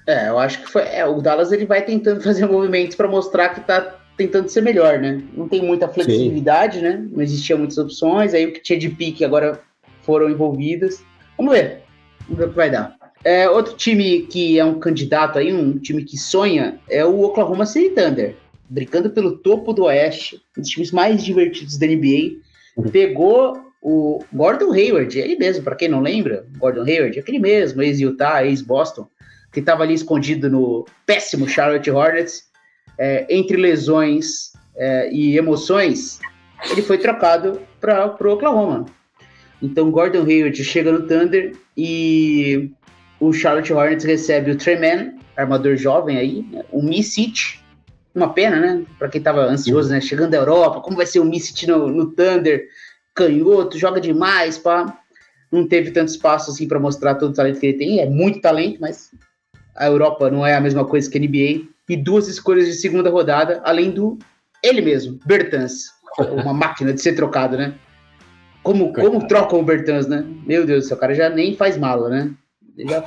[0.10, 0.82] É, eu acho que foi.
[0.82, 5.00] É, o Dallas ele vai tentando fazer movimentos para mostrar que está tentando ser melhor,
[5.00, 5.22] né?
[5.36, 6.84] Não tem muita flexibilidade, Sim.
[6.84, 7.08] né?
[7.12, 8.34] Não existia muitas opções.
[8.34, 9.62] Aí o que tinha de pique agora
[10.02, 11.04] foram envolvidas.
[11.38, 11.84] Vamos ver.
[12.22, 12.98] Vamos ver o que vai dar.
[13.24, 17.66] É, outro time que é um candidato aí, um time que sonha, é o Oklahoma
[17.66, 18.36] City Thunder.
[18.70, 22.40] Brincando pelo topo do Oeste, um dos times mais divertidos da NBA.
[22.78, 22.90] Uhum.
[22.92, 28.46] Pegou o Gordon Hayward, ele mesmo, para quem não lembra, Gordon Hayward, aquele mesmo, ex-Utah,
[28.46, 29.08] ex-Boston,
[29.52, 32.44] que estava ali escondido no péssimo Charlotte Hornets,
[32.98, 36.20] é, entre lesões é, e emoções,
[36.70, 38.86] ele foi trocado para o Oklahoma.
[39.62, 42.72] Então, Gordon Hayward chega no Thunder e
[43.20, 46.64] o Charlotte Hornets recebe o Treman, armador jovem aí, né?
[46.72, 47.60] o Misic,
[48.14, 48.86] uma pena, né?
[48.98, 50.02] Para quem tava ansioso, né?
[50.02, 52.68] Chegando da Europa, como vai ser o Misic no, no Thunder?
[53.14, 54.98] Canhoto, joga demais, pá.
[55.52, 58.00] Não teve tanto espaço assim para mostrar todo o talento que ele tem.
[58.00, 59.12] É muito talento, mas
[59.80, 61.70] a Europa não é a mesma coisa que a NBA.
[61.88, 64.20] E duas escolhas de segunda rodada, além do
[64.62, 65.86] ele mesmo, Bertans.
[66.20, 67.74] Uma máquina de ser trocado, né?
[68.62, 70.24] Como, como trocam o Bertans, né?
[70.46, 72.32] Meu Deus do céu, o cara já nem faz mala, né?
[72.78, 73.04] Ele já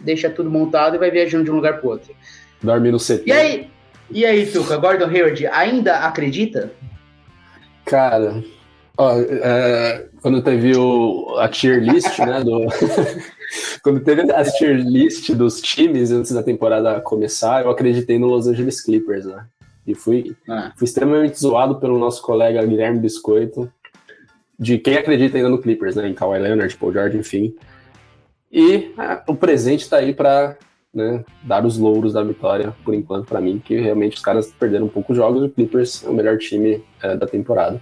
[0.00, 2.14] deixa tudo montado e vai viajando de um lugar para outro.
[2.60, 3.22] Dorme no CT.
[3.26, 3.70] E aí,
[4.10, 6.72] e aí, Tuca, Gordon Hayward ainda acredita?
[7.84, 8.42] Cara,
[8.96, 12.66] ó, é, quando teve o, a tier list, né, do...
[13.82, 18.46] quando teve a tier list dos times antes da temporada começar, eu acreditei no Los
[18.46, 19.46] Angeles Clippers, né?
[19.86, 20.72] E fui, ah.
[20.76, 23.72] fui extremamente zoado pelo nosso colega Guilherme Biscoito,
[24.58, 26.08] de quem acredita ainda no Clippers, né?
[26.08, 27.54] Em Kawhi Leonard, Paul George, enfim.
[28.52, 30.56] E ah, o presente está aí para
[30.92, 34.86] né, dar os louros da vitória, por enquanto, para mim, que realmente os caras perderam
[34.86, 37.80] um pouco jogos e o Clippers é o melhor time é, da temporada.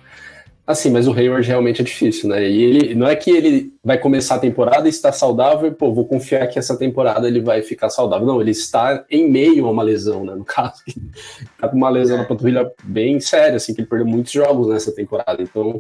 [0.67, 2.45] Assim, mas o Hayward realmente é difícil, né?
[2.49, 5.95] E ele não é que ele vai começar a temporada e está saudável e, pô,
[5.95, 8.27] vou confiar que essa temporada ele vai ficar saudável.
[8.27, 10.35] Não, ele está em meio a uma lesão, né?
[10.35, 10.83] No caso,
[11.57, 14.91] tá com uma lesão na panturrilha bem séria, assim, que ele perdeu muitos jogos nessa
[14.93, 15.41] temporada.
[15.41, 15.79] Então,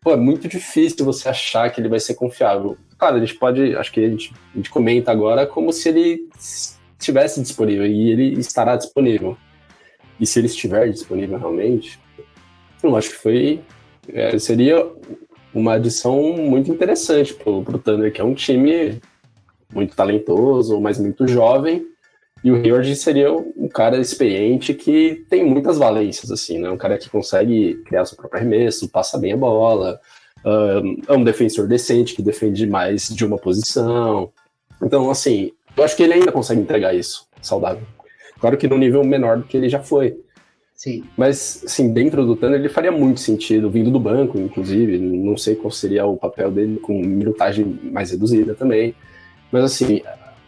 [0.00, 2.76] pô, é muito difícil você achar que ele vai ser confiável.
[2.96, 6.28] Claro, a gente pode, acho que a gente, a gente comenta agora como se ele
[6.96, 9.36] estivesse disponível e ele estará disponível.
[10.20, 11.98] E se ele estiver disponível realmente,
[12.80, 13.60] eu acho que foi
[14.08, 14.86] é, seria
[15.54, 19.00] uma adição muito interessante pro, pro Thunder, que é um time
[19.72, 21.86] muito talentoso, mas muito jovem.
[22.44, 26.68] E o Hayward seria um cara experiente que tem muitas valências, assim, né?
[26.70, 30.00] Um cara que consegue criar seu próprio arremesso, passa bem a bola,
[31.08, 34.32] é um defensor decente que defende mais de uma posição.
[34.82, 37.86] Então, assim, eu acho que ele ainda consegue entregar isso, saudável.
[38.40, 40.18] Claro que no nível menor do que ele já foi.
[40.82, 41.04] Sim.
[41.16, 44.98] Mas, assim, dentro do Thunder ele faria muito sentido, vindo do banco, inclusive.
[44.98, 48.92] Não sei qual seria o papel dele com minutagem mais reduzida também.
[49.52, 50.02] Mas, assim,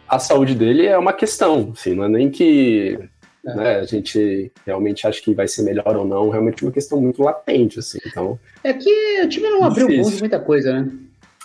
[0.05, 2.99] a saúde dele é uma questão, assim, não é nem que
[3.45, 3.55] é.
[3.55, 6.99] né, a gente realmente acha que vai ser melhor ou não, realmente é uma questão
[6.99, 8.37] muito latente, assim, então...
[8.61, 10.91] É que o time não abriu mão de muita coisa, né?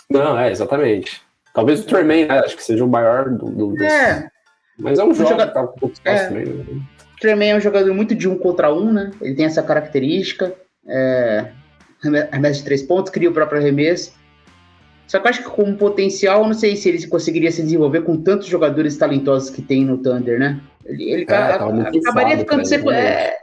[0.09, 1.21] Não, é, exatamente.
[1.53, 3.45] Talvez o Tremaine, né, acho que seja o maior do...
[3.51, 3.81] do.
[3.81, 4.29] É.
[4.77, 5.47] Mas é um jogo joga...
[5.47, 6.27] que tá um pouco é.
[6.27, 6.65] também, né?
[7.21, 9.11] O Tremaine é um jogador muito de um contra um, né?
[9.21, 10.55] Ele tem essa característica,
[10.87, 11.51] é...
[12.31, 14.11] arremesso de três pontos, cria o próprio arremesso,
[15.11, 18.15] só que eu acho que como potencial, não sei se ele conseguiria se desenvolver com
[18.15, 20.61] tantos jogadores talentosos que tem no Thunder, né?
[20.83, 22.95] Ele, ele é, tá, acabaria ficando sempre.
[22.95, 23.35] É,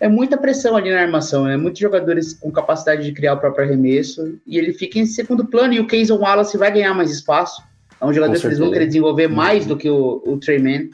[0.00, 1.56] é, muita pressão ali na armação, né?
[1.56, 5.72] Muitos jogadores com capacidade de criar o próprio arremesso e ele fica em segundo plano
[5.72, 7.62] e o Keyson Wallace vai ganhar mais espaço.
[7.98, 10.90] É um jogador que eles vão querer desenvolver mais do que o, o Treyman.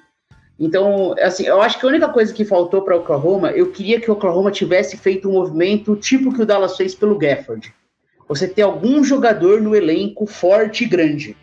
[0.58, 4.00] Então, assim, eu acho que a única coisa que faltou para o Oklahoma, eu queria
[4.00, 7.72] que o Oklahoma tivesse feito um movimento tipo que o Dallas fez pelo Gafford
[8.28, 11.34] você ter algum jogador no elenco forte e grande.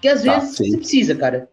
[0.00, 0.70] Que às tá, vezes sim.
[0.70, 1.48] você precisa, cara.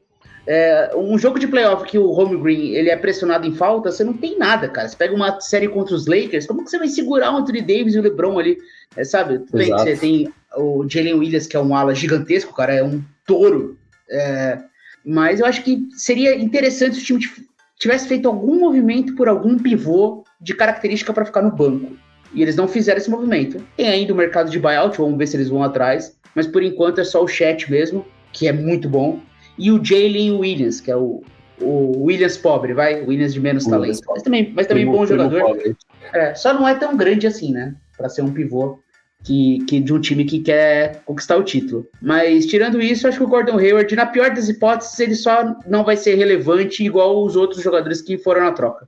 [0.47, 4.03] É, um jogo de playoff que o Home Green ele é pressionado em falta, você
[4.03, 4.87] não tem nada, cara.
[4.87, 7.93] Você pega uma série contra os Lakers, como que você vai segurar o Anthony Davis
[7.93, 8.57] e o LeBron ali?
[8.97, 9.43] É, sabe?
[9.53, 13.77] Bem, você tem o Jalen Williams, que é um ala gigantesco, cara, é um touro.
[14.09, 14.57] É,
[15.05, 19.57] mas eu acho que seria interessante se o time tivesse feito algum movimento por algum
[19.57, 21.97] pivô de característica para ficar no banco.
[22.33, 23.63] E eles não fizeram esse movimento.
[23.75, 26.15] Tem ainda o mercado de buyout, vamos ver se eles vão atrás.
[26.35, 29.19] Mas por enquanto é só o chat mesmo, que é muito bom.
[29.57, 31.23] E o Jalen Williams, que é o,
[31.59, 33.01] o Williams pobre, vai?
[33.01, 34.13] Williams de menos Williams talento.
[34.13, 35.75] Mas também, mas também bom jogador.
[36.13, 37.75] É, só não é tão grande assim, né?
[37.97, 38.79] Para ser um pivô
[39.23, 41.85] que, que, de um time que quer conquistar o título.
[42.01, 45.83] Mas tirando isso, acho que o Gordon Hayward, na pior das hipóteses, ele só não
[45.83, 48.87] vai ser relevante igual os outros jogadores que foram na troca.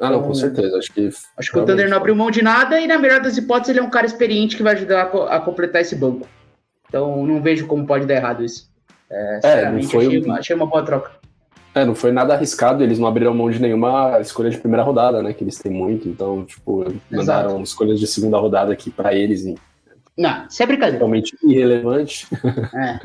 [0.00, 0.76] Ah, não, com certeza.
[0.78, 1.10] Acho que.
[1.36, 3.80] Acho que o Thunder não abriu mão de nada e, na melhor das hipóteses, ele
[3.80, 6.26] é um cara experiente que vai ajudar a, a completar esse banco.
[6.88, 8.70] Então, não vejo como pode dar errado isso.
[9.10, 11.12] É, é não foi achei, uma, achei uma boa troca.
[11.74, 15.22] É, não foi nada arriscado, eles não abriram mão de nenhuma escolha de primeira rodada,
[15.22, 15.32] né?
[15.32, 17.62] Que eles têm muito, então, tipo, mandaram Exato.
[17.62, 19.44] escolhas de segunda rodada aqui para eles.
[19.44, 19.54] E...
[20.16, 20.98] Não, isso é brincadeira.
[20.98, 22.26] Totalmente irrelevante.
[22.74, 23.00] É.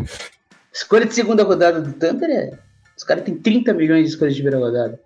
[0.74, 2.52] Escolha de segunda rodada do Thunder é.
[2.96, 5.00] Os caras têm 30 milhões de escolhas de primeira rodada.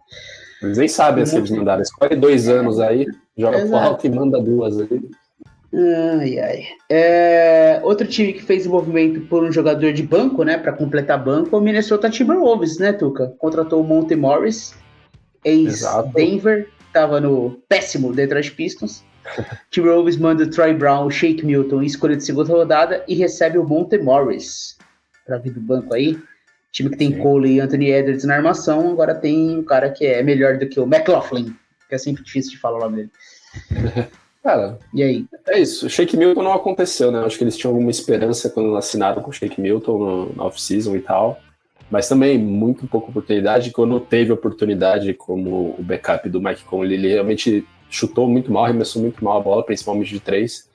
[0.62, 1.82] Eles nem sabem se eles mandaram.
[1.82, 3.06] Escolhe dois anos aí,
[3.38, 5.10] joga alto e manda duas ali.
[5.74, 6.68] Ai, ai.
[6.90, 11.24] É, outro time que fez o movimento por um jogador de banco, né, para completar
[11.24, 13.34] banco, é o Minnesota Timberwolves, né, Tuca?
[13.38, 14.76] Contratou o Monte Morris,
[15.46, 19.04] ex-Denver, tava no péssimo Detroit Pistons.
[19.70, 23.68] Timberwolves manda o Troy Brown, o Shake Milton, escolha de segunda rodada e recebe o
[23.68, 24.78] Monte Morris
[25.26, 26.18] para vir do banco aí.
[26.72, 27.20] Time que tem Sim.
[27.20, 30.80] Cole e Anthony Edwards na armação, agora tem um cara que é melhor do que
[30.80, 31.56] o McLaughlin,
[31.90, 33.12] que é sempre difícil de falar o nome dele.
[34.44, 35.26] Cara, e aí?
[35.48, 35.86] É isso.
[35.86, 37.20] O Shake Milton não aconteceu, né?
[37.24, 40.96] Acho que eles tinham alguma esperança quando assinaram com o Shake Milton no, na off-season
[40.96, 41.40] e tal.
[41.92, 43.70] Mas também muito pouca oportunidade.
[43.70, 49.02] Quando teve oportunidade como o backup do Mike Conley, ele realmente chutou muito mal, arremessou
[49.02, 50.68] muito mal a bola, principalmente de três.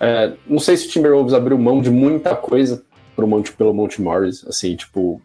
[0.00, 2.82] É, não sei se o Timberwolves abriu mão de muita coisa
[3.14, 5.20] pro Monte, pelo Monte Morris, assim, tipo,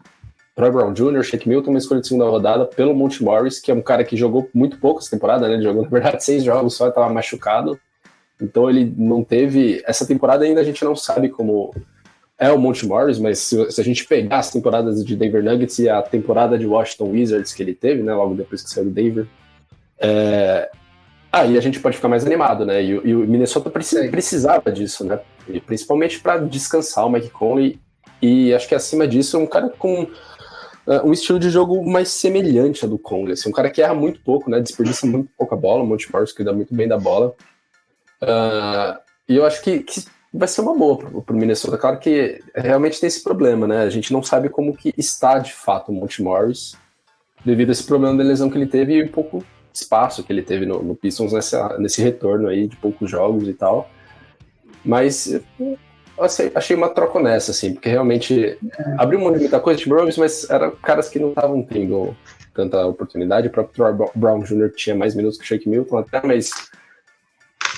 [0.54, 3.74] Troy Brown Jr., Shake Milton, uma escolha de segunda rodada pelo Monte Morris, que é
[3.74, 5.54] um cara que jogou muito pouco essa temporada, né?
[5.54, 7.78] Ele jogou, na verdade, seis jogos só, estava machucado.
[8.40, 9.82] Então ele não teve.
[9.86, 11.74] Essa temporada ainda a gente não sabe como
[12.38, 15.78] é o Monte Morris, mas se, se, a gente pegar as temporadas de Denver Nuggets
[15.78, 18.14] e a temporada de Washington Wizards que ele teve, né?
[18.14, 19.26] Logo depois que saiu do Denver.
[19.98, 20.70] É,
[21.36, 22.82] aí a gente pode ficar mais animado, né?
[22.82, 25.20] E, e o Minnesota precisava disso, né?
[25.48, 27.78] E principalmente para descansar o Mike Conley
[28.20, 30.08] e acho que acima disso é um cara com uh,
[31.04, 33.34] um estilo de jogo mais semelhante ao do Conley.
[33.34, 34.60] Assim, um cara que erra muito pouco, né?
[34.60, 37.34] Desperdiça muito pouca bola, o Monte Morris cuida muito bem da bola.
[38.22, 41.76] Uh, e eu acho que, que, vai ser uma boa pro, pro Minnesota.
[41.76, 43.82] Claro que realmente tem esse problema, né?
[43.82, 46.74] A gente não sabe como que está de fato o Monte Morris
[47.44, 49.44] devido a esse problema de lesão que ele teve e um pouco
[49.82, 53.52] espaço que ele teve no, no Pistons nessa, nesse retorno aí de poucos jogos e
[53.52, 53.90] tal.
[54.84, 55.40] Mas
[56.18, 58.58] assim, achei uma troca nessa, assim, porque realmente
[58.98, 62.16] abriu muita coisa de Rose, mas eram caras que não estavam tendo
[62.54, 63.48] tanta oportunidade.
[63.48, 64.70] O próprio Troy Brown Jr.
[64.74, 66.50] tinha mais minutos que o Shake Milton até, mas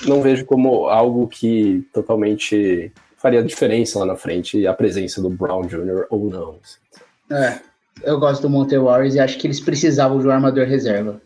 [0.05, 5.63] não vejo como algo que totalmente faria diferença lá na frente a presença do Brown
[5.63, 6.05] Jr.
[6.09, 6.55] ou não.
[7.29, 7.59] É,
[8.03, 11.21] eu gosto do Monte Warriors e acho que eles precisavam de um armador reserva.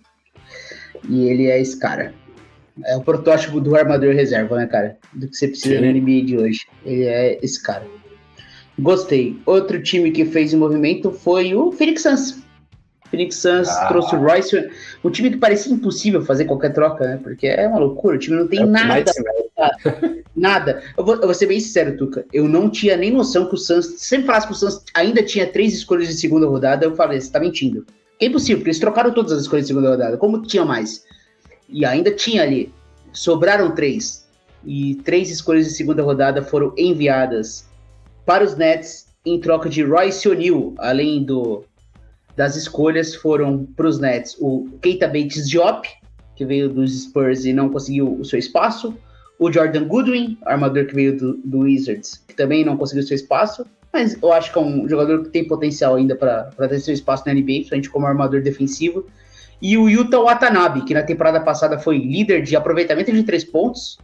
[1.10, 2.14] E ele é esse cara.
[2.86, 4.98] É o protótipo do armador reserva, né, cara?
[5.14, 5.82] Do que você precisa Sim.
[5.82, 6.66] na NBA de hoje.
[6.86, 7.86] Ele é esse cara.
[8.80, 9.40] Gostei.
[9.46, 12.44] Outro time que fez o movimento foi o Phoenix Suns.
[13.12, 13.88] Phoenix Suns ah.
[13.90, 14.70] trouxe o Royce,
[15.04, 17.20] um time que parecia impossível fazer qualquer troca, né?
[17.22, 19.12] Porque é uma loucura, o time não tem é nada.
[20.36, 20.82] nada.
[20.98, 22.26] Eu vou, eu vou, ser bem sincero, Tuca.
[22.34, 25.46] Eu não tinha nem noção que o Suns, sempre falasse que o Suns ainda tinha
[25.46, 27.86] três escolhas de segunda rodada, eu falei, você tá mentindo.
[28.24, 30.16] É impossível, porque eles trocaram todas as escolhas de segunda rodada.
[30.16, 31.04] Como tinha mais?
[31.68, 32.74] E ainda tinha ali.
[33.12, 34.26] Sobraram três.
[34.66, 37.68] E três escolhas de segunda rodada foram enviadas
[38.26, 41.66] para os Nets em troca de Royce O'Neal, além do
[42.36, 45.88] das escolhas foram para os Nets o Keita Bates Diop,
[46.36, 48.96] que veio dos Spurs e não conseguiu o seu espaço,
[49.38, 53.66] o Jordan Goodwin, armador que veio do, do Wizards, que também não conseguiu seu espaço,
[53.94, 57.24] mas eu acho que é um jogador que tem potencial ainda para ter seu espaço
[57.28, 59.06] na NBA, principalmente como armador defensivo.
[59.62, 64.00] E o Yuta Watanabe, que na temporada passada foi líder de aproveitamento de três pontos,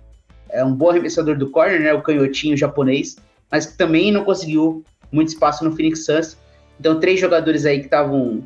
[0.49, 3.17] é um bom arremessador do corner, né, o canhotinho japonês,
[3.51, 6.37] mas que também não conseguiu muito espaço no Phoenix Suns.
[6.79, 8.43] Então, três jogadores aí que estavam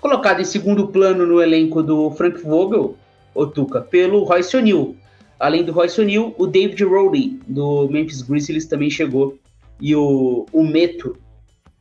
[0.00, 2.96] colocados em segundo plano no elenco do Frank Vogel,
[3.34, 4.94] o Tuca, pelo Royce O'Neal.
[5.40, 9.38] Além do Royce O'Neal, o David Rowley, do Memphis Grizzlies, também chegou.
[9.80, 11.16] E o, o Meto,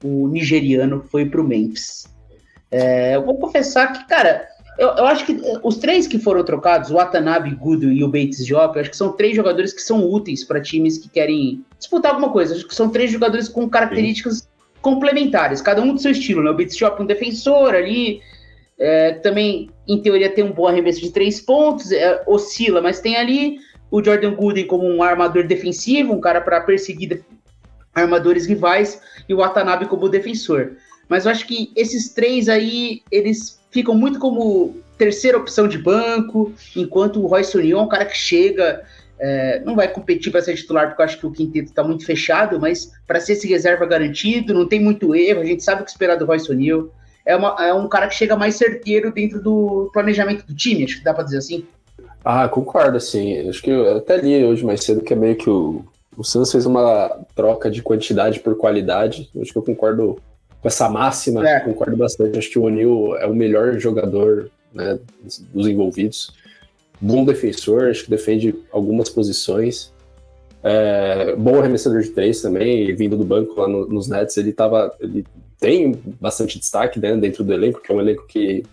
[0.04, 2.06] o nigeriano, foi para o Memphis.
[2.72, 4.48] É, eu vou confessar que, cara,
[4.80, 8.48] eu, eu, acho que os três que foram trocados, o Watanabe, Gudo e o Bates
[8.50, 12.32] eu acho que são três jogadores que são úteis para times que querem disputar alguma
[12.32, 12.56] coisa.
[12.56, 14.52] Acho que são três jogadores com características Sim
[14.82, 16.50] complementares, cada um do seu estilo, né?
[16.50, 18.20] O Bitshop um defensor ali,
[18.78, 23.16] é, também, em teoria, tem um bom arremesso de três pontos, é, oscila, mas tem
[23.16, 23.60] ali
[23.92, 27.24] o Jordan Gooden como um armador defensivo, um cara para perseguir
[27.94, 30.74] armadores rivais, e o Watanabe como defensor.
[31.10, 36.54] Mas eu acho que esses três aí, eles ficam muito como terceira opção de banco,
[36.76, 38.84] enquanto o Royce O'Neal é um cara que chega,
[39.20, 42.06] é, não vai competir para ser titular, porque eu acho que o quinteto está muito
[42.06, 45.86] fechado, mas para ser esse reserva garantido, não tem muito erro, a gente sabe o
[45.86, 46.90] que esperar do Royce O'Neal.
[47.26, 51.04] É, é um cara que chega mais certeiro dentro do planejamento do time, acho que
[51.04, 51.66] dá para dizer assim.
[52.24, 53.50] Ah, concordo, assim.
[53.50, 55.84] Acho que eu até li hoje mais cedo que é meio que o,
[56.22, 59.30] o Santos fez uma troca de quantidade por qualidade.
[59.40, 60.20] Acho que eu concordo
[60.62, 61.60] com essa máxima, é.
[61.60, 62.38] concordo bastante.
[62.38, 65.00] Acho que o O'Neal é o melhor jogador né,
[65.54, 66.34] dos envolvidos
[67.02, 69.92] bom defensor, acho que defende algumas posições.
[70.64, 74.96] É, bom arremessador de três também, vindo do banco lá no, nos Nets, ele tava.
[75.00, 75.26] Ele
[75.60, 78.64] tem bastante destaque né, dentro do elenco, que é um elenco que,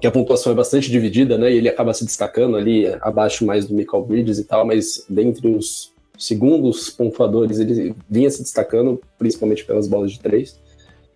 [0.00, 1.52] que a pontuação é bastante dividida, né?
[1.52, 5.48] E ele acaba se destacando ali abaixo mais do Michael Bridges e tal, mas dentre
[5.48, 5.91] os
[6.26, 10.60] segundos pontuadores ele vinha se destacando, principalmente pelas bolas de três.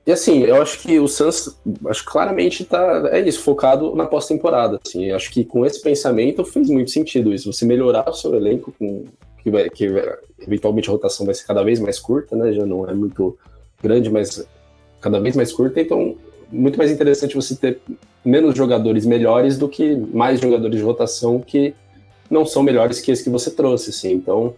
[0.06, 4.80] E assim, eu acho que o Suns, acho claramente tá, é isso, focado na pós-temporada.
[4.86, 7.52] Assim, acho que com esse pensamento fez muito sentido isso.
[7.52, 9.04] Você melhorar o seu elenco, com,
[9.42, 9.86] que, que
[10.40, 12.52] eventualmente a rotação vai ser cada vez mais curta, né?
[12.52, 13.36] Já não é muito
[13.82, 14.46] grande, mas
[15.00, 15.80] cada vez mais curta.
[15.80, 16.16] Então,
[16.52, 17.80] muito mais interessante você ter
[18.24, 21.74] menos jogadores melhores do que mais jogadores de rotação que
[22.30, 24.12] não são melhores que esse que você trouxe, assim.
[24.12, 24.54] Então,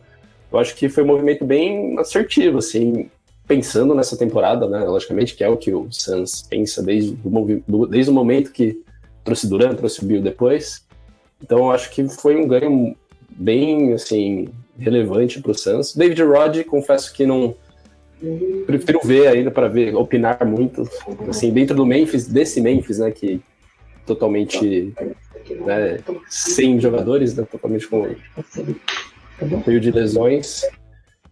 [0.50, 3.10] eu acho que foi um movimento bem assertivo, assim
[3.48, 4.80] pensando nessa temporada, né?
[4.84, 8.82] Logicamente, que é o que o Suns pensa desde o, desde o momento que
[9.24, 10.86] trouxe Durant, trouxe Bill depois.
[11.42, 12.94] Então, eu acho que foi um ganho
[13.30, 15.96] bem, assim, relevante para o Suns.
[15.96, 17.54] David Rod, confesso que não
[18.66, 20.82] prefiro ver ainda para ver, opinar muito,
[21.28, 23.40] assim, dentro do Memphis, desse Memphis, né, que
[24.04, 24.92] totalmente
[25.64, 28.06] né, sem jogadores, né, totalmente com
[29.64, 30.62] cheio de lesões.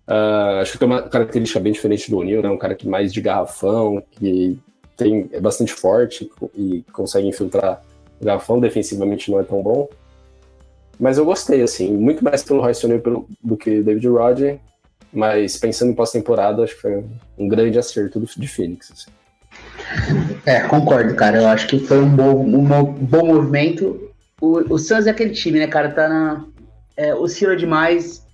[0.08, 2.48] Uh, acho que tem uma característica bem diferente do O'Neill, né?
[2.48, 4.58] Um cara que mais de garrafão, que
[4.96, 7.82] tem, é bastante forte e consegue infiltrar
[8.20, 9.88] o garrafão, defensivamente não é tão bom.
[10.98, 14.58] Mas eu gostei, assim, muito mais pelo Royce O'Neill do que David Rodgers,
[15.12, 17.04] mas pensando em pós-temporada, acho que foi
[17.36, 18.92] um grande acerto de Phoenix.
[18.92, 19.10] Assim.
[20.44, 21.38] É, concordo, cara.
[21.38, 24.10] Eu acho que foi um bom, um bom movimento.
[24.40, 25.90] O, o Suns é aquele time, né, cara?
[25.90, 26.44] Tá na.
[26.96, 28.26] É, oscila demais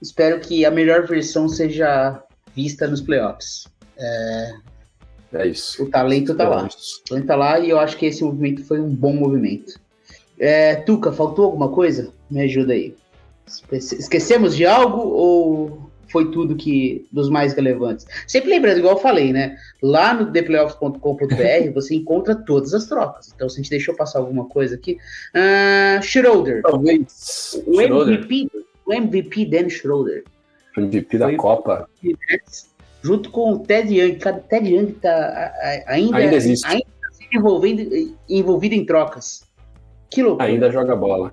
[0.00, 2.22] Espero que a melhor versão seja
[2.54, 3.66] vista nos playoffs.
[3.98, 4.54] É,
[5.34, 5.84] é isso.
[5.84, 6.66] O talento tá é lá.
[6.66, 7.02] Isso.
[7.04, 9.78] O talento tá lá e eu acho que esse movimento foi um bom movimento.
[10.38, 12.12] É, Tuca, faltou alguma coisa?
[12.30, 12.96] Me ajuda aí.
[13.72, 15.79] Esquecemos de algo ou
[16.10, 18.06] foi tudo que dos mais relevantes?
[18.26, 19.56] Sempre lembrando, igual eu falei, né?
[19.82, 23.32] Lá no theplayoffs.com.br você encontra todas as trocas.
[23.34, 24.98] Então, se a gente deixou passar alguma coisa aqui.
[25.34, 26.62] Uh, Schroeder.
[26.62, 27.62] Talvez.
[27.66, 28.48] O MVP,
[28.86, 30.24] o MVP Dan Schroeder.
[30.76, 31.88] MVP da Copa.
[33.02, 34.16] Junto com o Ted Young.
[34.16, 35.52] Cara, Ted Young tá
[35.86, 36.66] ainda, ainda existe.
[36.66, 39.44] Ainda tá envolvendo, envolvido em trocas.
[40.10, 40.48] Que loucura.
[40.48, 41.32] Ainda joga bola.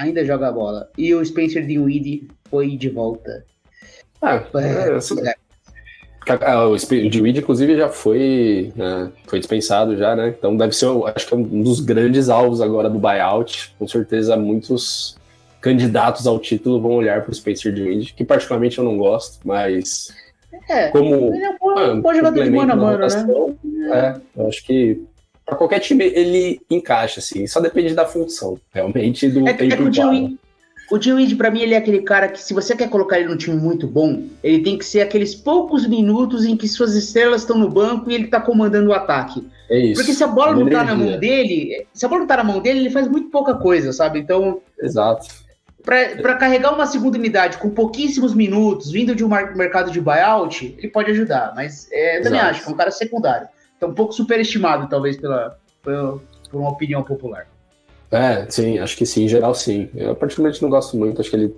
[0.00, 0.88] Ainda joga bola.
[0.96, 3.44] E o Spencer Dinwiddie foi de volta.
[4.22, 5.36] Ah, é, é, é.
[6.66, 10.34] O Dinwiddie, inclusive, já foi, né, foi dispensado já, né?
[10.36, 13.72] Então deve ser, acho que é um dos grandes alvos agora do buyout.
[13.78, 15.16] Com certeza muitos
[15.60, 20.12] candidatos ao título vão olhar para o Spencer Dinwiddie, que particularmente eu não gosto, mas
[20.68, 24.20] é, como ele é um bom, ah, um bom jogador de mano a mano, né?
[24.36, 25.00] É, eu acho que
[25.44, 29.76] para qualquer time ele encaixa, assim, só depende da função, realmente, do é, tempo é
[29.76, 29.90] que o
[30.90, 33.28] o Jim Weed, pra mim, ele é aquele cara que, se você quer colocar ele
[33.28, 37.42] num time muito bom, ele tem que ser aqueles poucos minutos em que suas estrelas
[37.42, 39.46] estão no banco e ele tá comandando o ataque.
[39.68, 40.00] É isso.
[40.00, 42.44] Porque se a bola não tá na mão dele, se a bola não tá na
[42.44, 44.20] mão dele, ele faz muito pouca coisa, sabe?
[44.20, 44.60] Então.
[44.80, 45.26] Exato.
[45.82, 50.88] Para carregar uma segunda unidade com pouquíssimos minutos, vindo de um mercado de buyout, ele
[50.88, 51.52] pode ajudar.
[51.54, 53.48] Mas é, eu também acho que é um cara secundário.
[53.76, 56.20] Então, um pouco superestimado, talvez, pela, pela,
[56.50, 57.46] por uma opinião popular.
[58.16, 59.90] É, sim, acho que sim, em geral sim.
[59.94, 61.54] Eu particularmente não gosto muito, acho que ele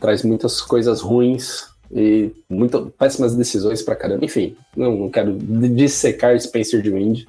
[0.00, 4.24] traz muitas coisas ruins e muitas péssimas decisões pra caramba.
[4.24, 7.24] Enfim, não, não quero dissecar Spencer de Wind,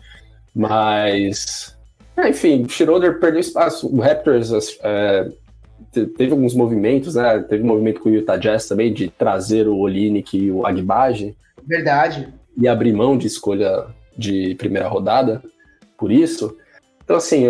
[0.56, 1.78] mas.
[2.18, 3.88] É, enfim, Schroeder perdeu espaço.
[3.88, 4.52] O Raptors
[4.82, 5.30] é,
[5.92, 7.40] teve alguns movimentos, né?
[7.48, 11.36] Teve um movimento com o Utah Jazz também de trazer o Olinick e o Agbaje.
[11.64, 12.34] Verdade.
[12.58, 13.86] E abrir mão de escolha
[14.18, 15.44] de primeira rodada
[15.98, 16.58] por isso.
[17.04, 17.48] Então, assim,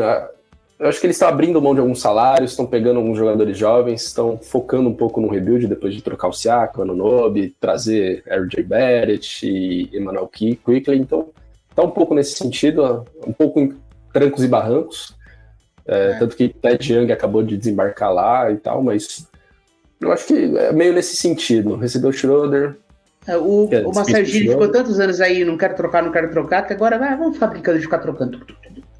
[0.79, 4.03] eu acho que eles estão abrindo mão de alguns salários, estão pegando alguns jogadores jovens,
[4.03, 8.63] estão focando um pouco no rebuild depois de trocar o Siaka, no Nobe, trazer RJ
[8.63, 10.81] Barrett e Emmanuel Quickly.
[10.97, 11.29] Então,
[11.75, 13.75] tá um pouco nesse sentido, um pouco em
[14.11, 15.15] trancos e barrancos.
[15.85, 16.19] É, é.
[16.19, 19.27] Tanto que Ted Young acabou de desembarcar lá e tal, mas
[20.01, 21.75] eu acho que é meio nesse sentido.
[21.75, 22.77] Recebeu o Schroeder.
[23.25, 23.93] É, o, é, o
[24.25, 27.47] ficou tantos anos aí, não quero trocar, não quero trocar, que agora vai, vamos ficar
[27.47, 28.37] brincando de ficar trocando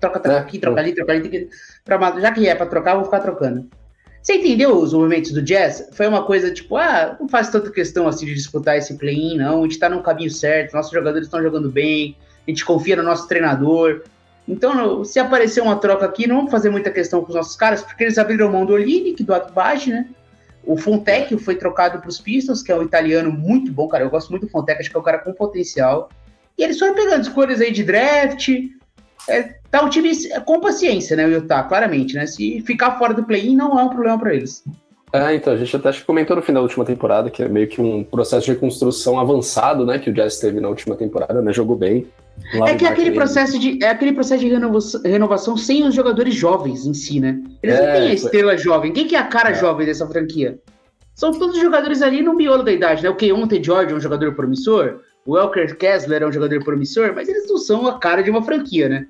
[0.03, 1.49] troca, troca é, aqui, troca ali, troca ali.
[1.85, 3.69] Pra, já que é pra trocar, vou ficar trocando.
[4.21, 5.89] Você entendeu os movimentos do Jazz?
[5.93, 9.59] Foi uma coisa tipo, ah, não faz tanta questão assim de disputar esse play-in, não.
[9.59, 12.15] A gente tá no caminho certo, nossos jogadores estão jogando bem,
[12.47, 14.03] a gente confia no nosso treinador.
[14.47, 17.81] Então, se aparecer uma troca aqui, não vamos fazer muita questão com os nossos caras,
[17.81, 20.07] porque eles abriram mão do Olinick, do Akbage, né?
[20.65, 24.05] O Fontec foi trocado para os Pistons, que é um italiano muito bom, cara.
[24.05, 26.09] Eu gosto muito do Fontec, acho que é um cara com potencial.
[26.57, 28.49] E eles foram pegando escolhas aí de draft,
[29.29, 30.11] é, tá um time
[30.45, 32.25] com paciência, né, o Utah, claramente, né?
[32.25, 34.63] Se ficar fora do play-in não é um problema para eles.
[35.13, 37.79] É, então, a gente até comentou no final da última temporada que é meio que
[37.79, 41.75] um processo de reconstrução avançado, né, que o Jazz teve na última temporada, né, jogou
[41.75, 42.07] bem.
[42.65, 46.33] É que é aquele, processo de, é aquele processo de renovação, renovação sem os jogadores
[46.33, 47.39] jovens em si, né?
[47.61, 48.91] Eles é, não têm a estrela jovem.
[48.91, 49.53] Quem que é a cara é.
[49.53, 50.57] jovem dessa franquia?
[51.13, 53.09] São todos jogadores ali no miolo da idade, né?
[53.09, 57.13] O que ontem George é um jogador promissor, o Elker Kessler é um jogador promissor,
[57.15, 59.07] mas eles não são a cara de uma franquia, né?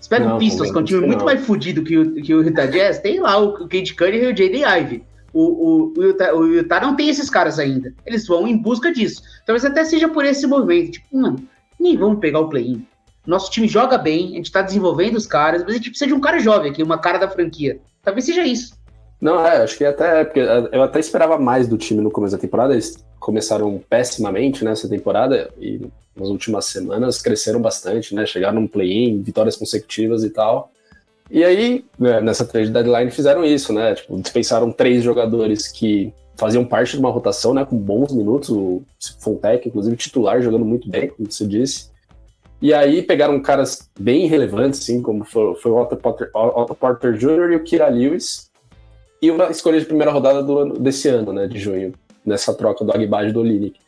[0.00, 2.42] Você pega o Pistons, que é um time muito mais fodido que o, que o
[2.42, 4.64] Utah Jazz, tem lá o Kate Cunningham e o J.D.
[4.64, 5.04] Ivey.
[5.32, 7.92] O, o, o, Utah, o Utah não tem esses caras ainda.
[8.06, 9.22] Eles vão em busca disso.
[9.44, 10.92] Talvez até seja por esse movimento.
[10.92, 11.46] Tipo, mano,
[11.78, 12.84] nem vamos pegar o play-in.
[13.26, 16.14] Nosso time joga bem, a gente tá desenvolvendo os caras, mas a gente precisa de
[16.14, 17.78] um cara jovem aqui, uma cara da franquia.
[18.02, 18.74] Talvez seja isso.
[19.20, 20.24] Não, é, acho que até.
[20.24, 22.72] Porque eu até esperava mais do time no começo da temporada.
[22.72, 25.80] Eles começaram pessimamente nessa temporada e
[26.16, 28.24] nas últimas semanas cresceram bastante, né?
[28.24, 30.72] Chegaram no play-in, vitórias consecutivas e tal.
[31.30, 33.94] E aí, né, nessa trade deadline, fizeram isso, né?
[33.94, 37.64] Tipo, dispensaram três jogadores que faziam parte de uma rotação, né?
[37.64, 38.48] Com bons minutos.
[38.48, 38.82] O
[39.20, 41.90] Fontec, inclusive, titular, jogando muito bem, como você disse.
[42.60, 47.14] E aí pegaram caras bem relevantes, assim, como foi, foi o Otto Porter, Otto Porter
[47.14, 47.52] Jr.
[47.52, 48.49] e o Kira Lewis.
[49.22, 51.46] E uma escolha de primeira rodada do, desse ano, né?
[51.46, 51.92] De junho,
[52.24, 53.78] nessa troca do Agbad do Olinick.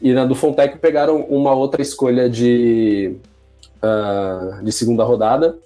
[0.00, 3.16] E na do Fontec pegaram uma outra escolha de,
[3.82, 5.56] uh, de segunda rodada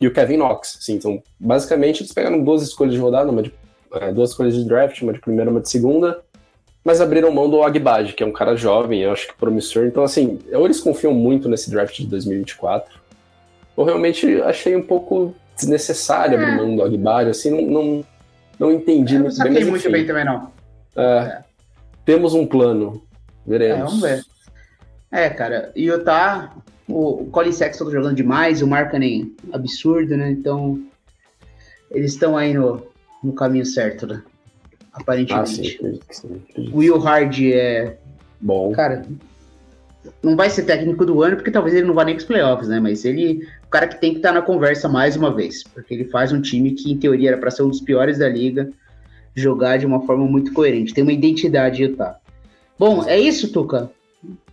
[0.00, 0.78] e o Kevin Knox.
[0.80, 3.50] Assim, então, basicamente, eles pegaram duas escolhas de rodada, uma de,
[3.92, 6.20] uh, duas escolhas de draft, uma de primeira e uma de segunda,
[6.84, 9.86] mas abriram mão do Agbad, que é um cara jovem, eu acho que promissor.
[9.86, 13.00] Então, assim, ou eles confiam muito nesse draft de 2024,
[13.76, 16.42] ou realmente achei um pouco desnecessário é.
[16.42, 18.04] abrir mão do Agbad, assim, não, não,
[18.62, 19.52] não entendi muito bem.
[19.52, 20.52] Não muito bem também, não.
[20.96, 21.44] É, é.
[22.04, 23.02] Temos um plano.
[23.46, 23.80] Veremos.
[23.80, 24.24] É, vamos ver.
[25.10, 26.54] É, cara, e o tá.
[26.88, 30.30] O Colin Sexton tá jogando demais, o Markkanen absurdo, né?
[30.30, 30.82] Então,
[31.90, 32.86] eles estão aí no,
[33.22, 34.22] no caminho certo, né?
[34.92, 35.42] aparentemente.
[35.42, 36.70] Ah, sim, sim, sim.
[36.72, 37.96] O Will Hard é.
[38.40, 38.72] Bom.
[38.72, 39.04] Cara,
[40.22, 42.68] não vai ser técnico do ano, porque talvez ele não vá nem para os playoffs,
[42.68, 42.80] né?
[42.80, 45.94] Mas ele, o cara que tem que estar tá na conversa mais uma vez, porque
[45.94, 48.68] ele faz um time que, em teoria, era para ser um dos piores da liga,
[49.34, 50.92] jogar de uma forma muito coerente.
[50.94, 52.16] Tem uma identidade Utah.
[52.78, 53.90] Bom, é isso, Tuca?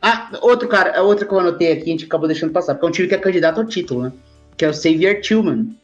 [0.01, 2.85] Ah, outro cara, é outro que eu anotei aqui, a gente acabou deixando passar, porque
[2.85, 4.11] é um time que é candidato ao título, né?
[4.57, 5.75] Que é o Xavier Tillman,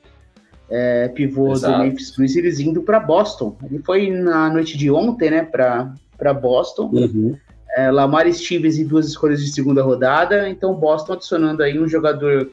[0.70, 1.78] é, pivô Exato.
[1.78, 3.56] do Memphis Grizzlies, indo para Boston.
[3.64, 6.90] Ele foi na noite de ontem, né, para Boston.
[6.92, 7.38] Uhum.
[7.76, 12.50] É, Lamar Stevens e duas escolhas de segunda rodada, então Boston adicionando aí um jogador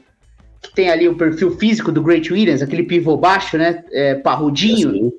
[0.61, 5.13] que tem ali o perfil físico do Great Williams, aquele pivô baixo, né, é, parrudinho,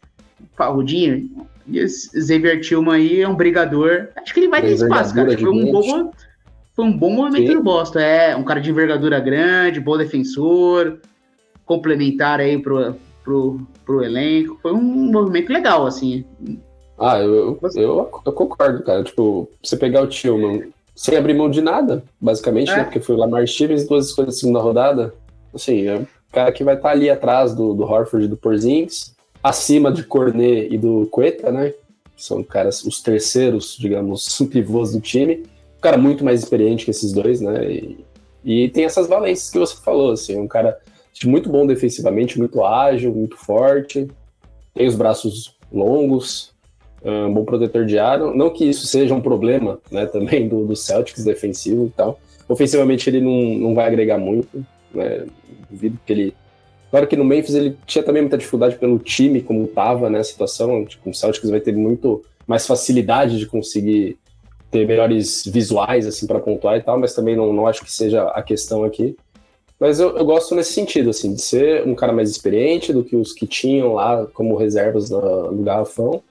[0.56, 1.30] parrudinho,
[1.66, 4.08] e esse Xavier Tillman aí é um brigador.
[4.16, 5.36] Acho que ele vai ter espaço, cara.
[5.36, 6.12] Foi um, bom,
[6.74, 7.54] foi um bom movimento Sim.
[7.54, 7.98] do Boston.
[8.00, 10.98] É, um cara de envergadura grande, bom defensor,
[11.64, 14.58] complementar aí pro, pro, pro elenco.
[14.60, 16.24] Foi um movimento legal, assim.
[16.98, 19.02] Ah, eu, eu, eu, concordo, cara.
[19.02, 22.76] Tipo, você pegar o Tillman sem abrir mão de nada, basicamente, é.
[22.76, 22.84] né?
[22.84, 25.12] Porque foi o Lamar Stevens, duas escolhas de segunda rodada.
[25.52, 28.36] Assim, é o cara que vai estar tá ali atrás do, do Horford e do
[28.36, 31.74] Porzingis acima de Cornet e do Cueta, né?
[32.16, 35.44] São caras, os terceiros, digamos, pivôs do time.
[35.76, 37.70] Um cara muito mais experiente que esses dois, né?
[37.70, 38.04] E,
[38.44, 40.78] e tem essas valências que você falou, assim, um cara
[41.24, 44.08] muito bom defensivamente, muito ágil, muito forte,
[44.74, 46.53] tem os braços longos,
[47.10, 48.34] um bom protetor de aro.
[48.34, 52.18] Não que isso seja um problema, né, também do, do Celtics defensivo e tal.
[52.48, 55.24] Ofensivamente ele não, não vai agregar muito, né?
[55.70, 56.34] Duvido que ele
[56.94, 60.24] Claro que no Memphis ele tinha também muita dificuldade pelo time, como estava né, a
[60.24, 60.84] situação.
[60.84, 64.16] Tipo, o Celtics vai ter muito mais facilidade de conseguir
[64.70, 68.22] ter melhores visuais assim para pontuar e tal, mas também não, não acho que seja
[68.28, 69.16] a questão aqui.
[69.80, 73.16] Mas eu, eu, gosto nesse sentido, assim, de ser um cara mais experiente do que
[73.16, 76.22] os que tinham lá como reservas no, no garrafão.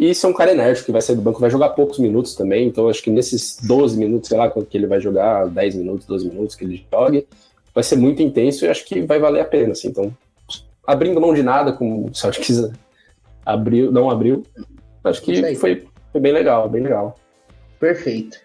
[0.00, 2.66] E ser um cara enérgico que vai sair do banco, vai jogar poucos minutos também.
[2.66, 6.06] Então acho que nesses 12 minutos, sei lá, quanto que ele vai jogar, 10 minutos,
[6.06, 7.28] 12 minutos que ele jogue,
[7.74, 9.88] vai ser muito intenso e acho que vai valer a pena, assim.
[9.88, 10.10] Então,
[10.86, 12.70] abrindo mão de nada, como o Celtics
[13.44, 14.42] abriu, não abriu,
[15.04, 17.18] acho que foi, foi bem legal, bem legal.
[17.78, 18.38] Perfeito.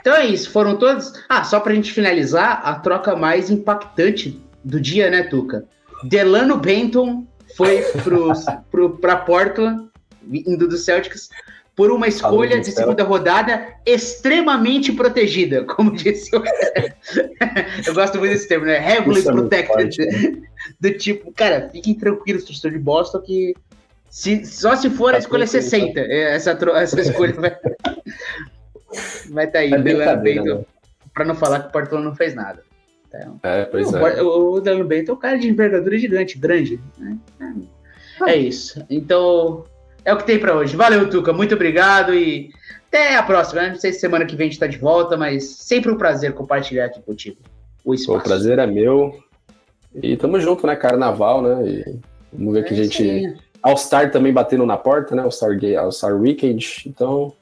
[0.00, 1.12] Então é isso, foram todos.
[1.28, 5.64] Ah, só pra gente finalizar, a troca mais impactante do dia, né, Tuca?
[6.04, 8.30] Delano Benton foi pro,
[8.70, 9.89] pro, pra Portland,
[10.30, 11.28] indo do Celtics,
[11.74, 16.42] por uma escolha de segunda rodada extremamente protegida, como disse o...
[17.86, 18.76] Eu gosto muito desse termo, né?
[18.76, 19.96] Heavily é protected.
[20.78, 23.54] Do tipo, cara, fiquem tranquilos, torcedor de Boston, que
[24.10, 27.56] se, só se for tá a escolha 60, é, essa, essa escolha vai
[29.30, 30.64] vai estar tá aí, é Delano Bento, né?
[31.14, 32.62] para não falar que o Portland não fez nada.
[33.08, 34.22] Então, é, pois o, é.
[34.22, 36.80] O, o Delano Bento é um cara de envergadura gigante, grande.
[36.98, 37.16] Né?
[38.26, 38.84] É, é isso.
[38.90, 39.64] Então,
[40.04, 40.76] é o que tem para hoje.
[40.76, 41.32] Valeu, Tuca.
[41.32, 42.50] Muito obrigado e
[42.88, 43.62] até a próxima.
[43.62, 43.68] Né?
[43.70, 46.34] Não sei se semana que vem a gente tá de volta, mas sempre um prazer
[46.34, 47.38] compartilhar aqui contigo
[47.84, 48.18] o espaço.
[48.18, 49.18] O prazer é meu.
[49.94, 50.76] E tamo junto, né?
[50.76, 51.68] Carnaval, né?
[51.68, 51.98] E
[52.32, 53.38] vamos ver é que a gente.
[53.62, 55.22] All-Star também batendo na porta, né?
[55.22, 56.84] All-Star All-Star Weekend.
[56.86, 57.32] Então,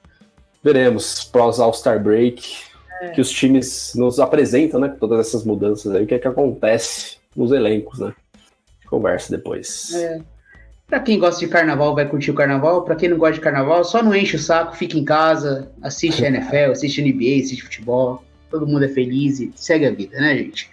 [0.62, 2.68] veremos pós All-Star Break.
[3.00, 3.10] É.
[3.10, 4.88] Que os times nos apresentam, né?
[4.88, 6.04] Com todas essas mudanças aí.
[6.04, 8.12] O que é que acontece nos elencos, né?
[8.88, 9.94] Conversa depois.
[9.94, 10.20] É.
[10.88, 12.82] Pra quem gosta de carnaval, vai curtir o carnaval.
[12.82, 16.24] Pra quem não gosta de carnaval, só não enche o saco, fica em casa, assiste
[16.26, 18.24] a NFL, assiste a NBA, assiste futebol.
[18.50, 20.70] Todo mundo é feliz e segue a vida, né, gente?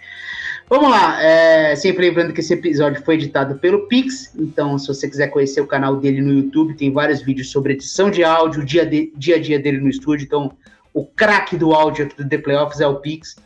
[0.68, 5.08] Vamos lá, é, sempre lembrando que esse episódio foi editado pelo Pix, então se você
[5.08, 8.84] quiser conhecer o canal dele no YouTube, tem vários vídeos sobre edição de áudio, dia,
[8.84, 10.50] de, dia a dia dele no estúdio, então
[10.92, 13.36] o craque do áudio aqui do The Playoffs é o Pix.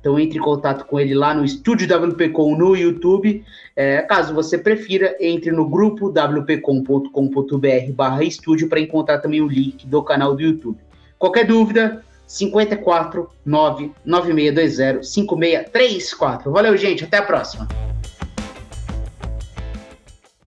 [0.00, 3.44] Então entre em contato com ele lá no Estúdio WPcom no YouTube.
[3.74, 9.86] É, caso você prefira, entre no grupo wpcom.com.br barra estúdio para encontrar também o link
[9.86, 10.78] do canal do YouTube.
[11.18, 16.52] Qualquer dúvida, 54 99620 5634.
[16.52, 17.04] Valeu, gente.
[17.04, 17.66] Até a próxima.